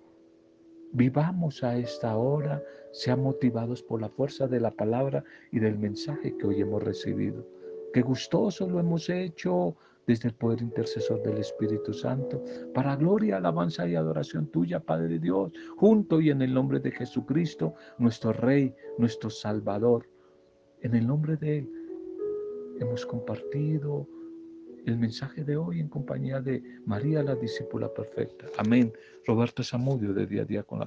vivamos 0.93 1.61
a 1.61 1.77
esta 1.77 2.15
hora, 2.15 2.63
sean 2.93 3.21
motivados 3.21 3.83
por 3.83 3.99
la 3.99 4.07
fuerza 4.07 4.47
de 4.47 4.61
la 4.61 4.71
palabra 4.71 5.25
y 5.51 5.59
del 5.59 5.77
mensaje 5.77 6.37
que 6.37 6.47
hoy 6.47 6.61
hemos 6.61 6.81
recibido. 6.81 7.45
Que 7.93 8.01
gustoso 8.01 8.65
lo 8.69 8.79
hemos 8.79 9.09
hecho 9.09 9.75
desde 10.07 10.29
el 10.29 10.35
poder 10.35 10.61
intercesor 10.61 11.21
del 11.21 11.39
Espíritu 11.39 11.93
Santo, 11.93 12.41
para 12.73 12.95
gloria, 12.95 13.37
alabanza 13.37 13.85
y 13.85 13.95
adoración 13.95 14.47
tuya, 14.47 14.79
Padre 14.79 15.19
Dios, 15.19 15.51
junto 15.75 16.21
y 16.21 16.29
en 16.29 16.41
el 16.41 16.53
nombre 16.53 16.79
de 16.79 16.91
Jesucristo, 16.91 17.73
nuestro 17.97 18.31
Rey, 18.31 18.73
nuestro 18.97 19.29
Salvador. 19.29 20.07
En 20.87 20.95
el 20.95 21.05
nombre 21.05 21.35
de 21.35 21.57
Él 21.57 21.69
hemos 22.79 23.05
compartido 23.05 24.07
el 24.85 24.97
mensaje 24.97 25.43
de 25.43 25.57
hoy 25.57 25.81
en 25.81 25.89
compañía 25.89 26.39
de 26.39 26.63
María, 26.85 27.21
la 27.23 27.35
discípula 27.35 27.93
perfecta. 27.93 28.45
Amén. 28.57 28.93
Roberto 29.25 29.63
Zamudio 29.63 30.13
de 30.13 30.25
día 30.25 30.43
a 30.43 30.45
día 30.45 30.63
con 30.63 30.79
la 30.79 30.85